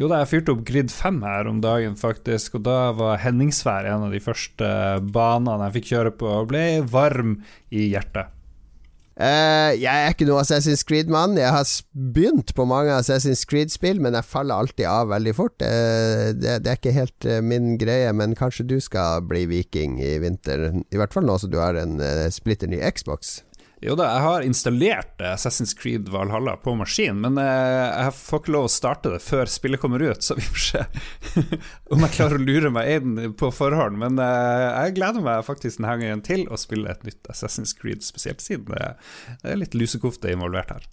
Jo 0.00 0.08
da, 0.08 0.22
jeg 0.22 0.30
fyrte 0.30 0.54
opp 0.54 0.62
Grid 0.64 0.88
5 0.88 1.18
her 1.26 1.48
om 1.50 1.58
dagen, 1.60 1.98
faktisk, 2.00 2.56
og 2.56 2.64
da 2.64 2.76
var 2.96 3.18
Henningsvær 3.20 3.90
en 3.90 4.06
av 4.06 4.14
de 4.14 4.22
første 4.24 4.68
banene 5.12 5.66
jeg 5.68 5.76
fikk 5.76 5.90
kjøre 5.90 6.12
på, 6.16 6.30
og 6.40 6.48
ble 6.54 6.62
varm 6.88 7.42
i 7.68 7.90
hjertet. 7.92 8.32
Uh, 9.12 9.76
jeg 9.76 9.92
er 9.92 10.14
ikke 10.14 10.24
noe 10.24 10.40
Assassin's 10.40 10.80
Creed-mann. 10.88 11.36
Jeg 11.36 11.52
har 11.52 11.68
begynt 11.92 12.54
på 12.56 12.64
mange 12.64 12.94
Assassin's 12.96 13.44
Creed-spill, 13.48 14.00
men 14.00 14.16
jeg 14.16 14.24
faller 14.24 14.56
alltid 14.56 14.88
av 14.88 15.12
veldig 15.12 15.34
fort. 15.36 15.60
Uh, 15.60 16.32
det, 16.32 16.62
det, 16.64 16.72
er 16.72 16.80
ikke 16.80 16.96
helt 16.96 17.28
uh, 17.28 17.42
min 17.44 17.76
greie, 17.78 18.08
men 18.16 18.32
kanskje 18.38 18.66
du 18.72 18.78
skal 18.80 19.20
bli 19.28 19.44
viking 19.50 20.00
i 20.00 20.16
vinter? 20.24 20.70
I 20.88 21.00
hvert 21.00 21.12
fall 21.12 21.28
nå 21.28 21.36
som 21.38 21.52
du 21.52 21.60
har 21.60 21.76
en 21.76 22.00
splitter 22.32 22.72
ny 22.72 22.80
Xbox. 22.88 23.42
Jo 23.82 23.96
da, 23.98 24.04
jeg 24.06 24.22
har 24.22 24.44
installert 24.46 25.22
Assassin's 25.26 25.72
Creed 25.74 26.06
Valhalla 26.12 26.54
på 26.62 26.76
maskin, 26.78 27.18
men 27.24 27.38
eh, 27.42 27.88
jeg 28.04 28.14
får 28.14 28.42
ikke 28.44 28.54
lov 28.54 28.68
å 28.68 28.70
starte 28.70 29.10
det 29.10 29.18
før 29.24 29.50
spillet 29.50 29.82
kommer 29.82 30.04
ut, 30.06 30.22
så 30.22 30.36
vi 30.38 30.44
får 30.46 30.62
se 30.68 30.84
om 31.94 32.04
jeg 32.06 32.14
klarer 32.14 32.38
å 32.38 32.44
lure 32.46 32.70
meg 32.70 32.92
inn 33.00 33.34
på 33.34 33.50
forhånd. 33.50 33.98
Men 33.98 34.22
eh, 34.22 34.68
jeg 34.84 34.94
gleder 35.00 35.26
meg 35.26 35.42
faktisk 35.48 35.80
denne 35.80 35.96
gangen 35.98 36.22
til 36.22 36.46
å 36.46 36.60
spille 36.62 36.94
et 36.94 37.02
nytt 37.08 37.32
Assassin's 37.34 37.74
Creed, 37.74 38.06
spesielt 38.06 38.44
siden 38.44 38.70
det 38.70 38.92
er 39.50 39.58
litt 39.58 39.74
lusekofte 39.74 40.30
involvert 40.30 40.76
her. 40.76 40.86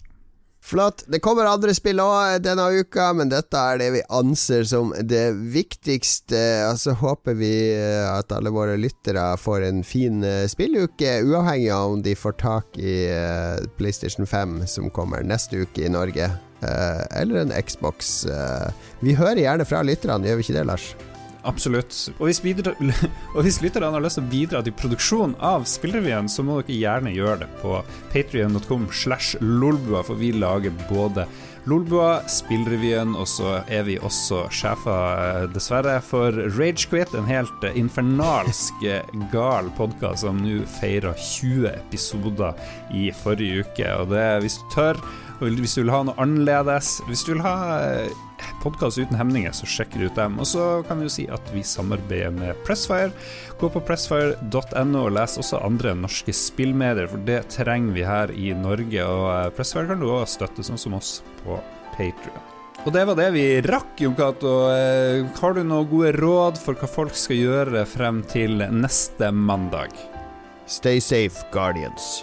Flott. 0.62 1.04
Det 1.06 1.22
kommer 1.24 1.48
andre 1.48 1.72
spill 1.74 2.02
òg 2.04 2.42
denne 2.44 2.66
uka, 2.76 3.08
men 3.16 3.30
dette 3.32 3.58
er 3.58 3.80
det 3.80 3.88
vi 3.94 4.02
anser 4.12 4.66
som 4.68 4.92
det 5.00 5.32
viktigste. 5.54 6.42
Og 6.68 6.78
så 6.82 6.94
håper 7.00 7.38
vi 7.40 7.52
eh, 7.72 8.04
at 8.04 8.32
alle 8.36 8.52
våre 8.54 8.76
lyttere 8.78 9.24
får 9.40 9.66
en 9.70 9.82
fin 9.86 10.22
eh, 10.26 10.44
spilluke, 10.52 11.16
uavhengig 11.24 11.72
av 11.74 11.96
om 11.96 12.04
de 12.04 12.14
får 12.14 12.38
tak 12.44 12.78
i 12.78 12.96
eh, 13.08 13.66
PlayStation 13.80 14.28
5 14.28 14.60
som 14.70 14.92
kommer 14.94 15.24
neste 15.26 15.64
uke 15.64 15.86
i 15.86 15.92
Norge, 15.92 16.30
eller 16.60 17.40
en 17.40 17.54
Xbox. 17.64 18.26
Vi 19.00 19.14
hører 19.16 19.40
gjerne 19.40 19.64
fra 19.64 19.80
lytterne, 19.80 20.28
gjør 20.28 20.42
vi 20.42 20.44
ikke 20.44 20.58
det, 20.58 20.66
Lars? 20.68 20.90
Absolutt. 21.48 21.94
Og 22.18 22.28
hvis, 22.28 22.40
bidra, 22.44 22.74
hvis 23.44 23.60
lytterne 23.64 23.92
har 23.94 24.04
lyst 24.04 24.20
til 24.20 24.26
å 24.26 24.32
bidra 24.32 24.64
til 24.64 24.76
produksjon 24.76 25.36
av 25.44 25.64
Spillrevyen, 25.68 26.28
så 26.28 26.44
må 26.46 26.60
dere 26.60 26.78
gjerne 26.78 27.14
gjøre 27.16 27.44
det 27.44 27.52
på 27.62 27.78
patrion.com 28.12 28.90
slash 28.92 29.40
lolbua, 29.40 30.04
for 30.06 30.20
vi 30.20 30.34
lager 30.36 30.74
både 30.90 31.28
Lolbua, 31.68 32.22
Spillrevyen, 32.28 33.12
og 33.20 33.26
så 33.28 33.58
er 33.68 33.84
vi 33.84 33.98
også 34.00 34.46
sjefer, 34.54 35.42
eh, 35.42 35.48
dessverre, 35.52 35.98
for 36.00 36.32
Ragequit, 36.56 37.12
en 37.14 37.28
helt 37.28 37.64
eh, 37.68 37.76
infernalsk 37.76 38.80
eh, 38.88 39.04
gal 39.32 39.68
podkast 39.76 40.24
som 40.24 40.40
nå 40.40 40.62
feirer 40.80 41.12
20 41.20 41.68
episoder 41.74 42.56
i 42.96 43.10
forrige 43.12 43.66
uke. 43.66 43.92
Og 44.00 44.08
det, 44.14 44.24
hvis 44.40 44.56
du 44.56 44.64
tør, 44.72 45.02
og 45.40 45.60
hvis 45.60 45.76
du 45.76 45.82
vil 45.82 45.92
ha 45.92 46.02
noe 46.08 46.16
annerledes, 46.20 46.96
hvis 47.08 47.26
du 47.28 47.34
vil 47.34 47.44
ha 47.44 47.54
podkast 48.60 49.00
uten 49.00 49.18
hemninger, 49.18 49.52
så 49.56 49.68
sjekker 49.68 50.00
du 50.00 50.06
ut 50.08 50.18
dem. 50.18 50.38
Og 50.42 50.48
så 50.48 50.66
kan 50.88 51.00
vi 51.00 51.08
jo 51.08 51.14
si 51.14 51.26
at 51.32 51.52
vi 51.54 51.64
samarbeider 51.66 52.34
med 52.36 52.60
Pressfire. 52.66 53.12
Gå 53.60 53.70
på 53.72 53.82
pressfire.no 53.88 55.04
og 55.06 55.14
les 55.16 55.36
også 55.40 55.62
andre 55.64 55.94
norske 55.98 56.34
spillmedier, 56.36 57.10
for 57.10 57.24
det 57.26 57.42
trenger 57.56 57.96
vi 57.96 58.06
her 58.06 58.34
i 58.36 58.54
Norge. 58.56 59.04
Og 59.04 59.26
eh, 59.34 59.50
Pressfire 59.56 59.90
kan 59.90 60.00
du 60.02 60.08
òg 60.10 60.28
støtte, 60.30 60.64
sånn 60.66 60.80
som 60.80 60.96
oss 61.00 61.20
på 61.42 61.58
Patrion. 61.96 62.48
Og 62.86 62.94
det 62.96 63.02
var 63.10 63.16
det 63.18 63.28
vi 63.34 63.44
rakk, 63.66 63.92
Jon 64.00 64.16
Cato. 64.16 64.54
Eh, 64.72 65.26
har 65.40 65.56
du 65.56 65.62
noen 65.64 65.88
gode 65.90 66.14
råd 66.16 66.60
for 66.60 66.78
hva 66.80 66.88
folk 66.88 67.16
skal 67.16 67.36
gjøre 67.36 67.84
frem 67.88 68.22
til 68.28 68.64
neste 68.72 69.32
mandag? 69.36 69.92
Stay 70.70 71.00
safe, 71.02 71.44
Guardians. 71.52 72.20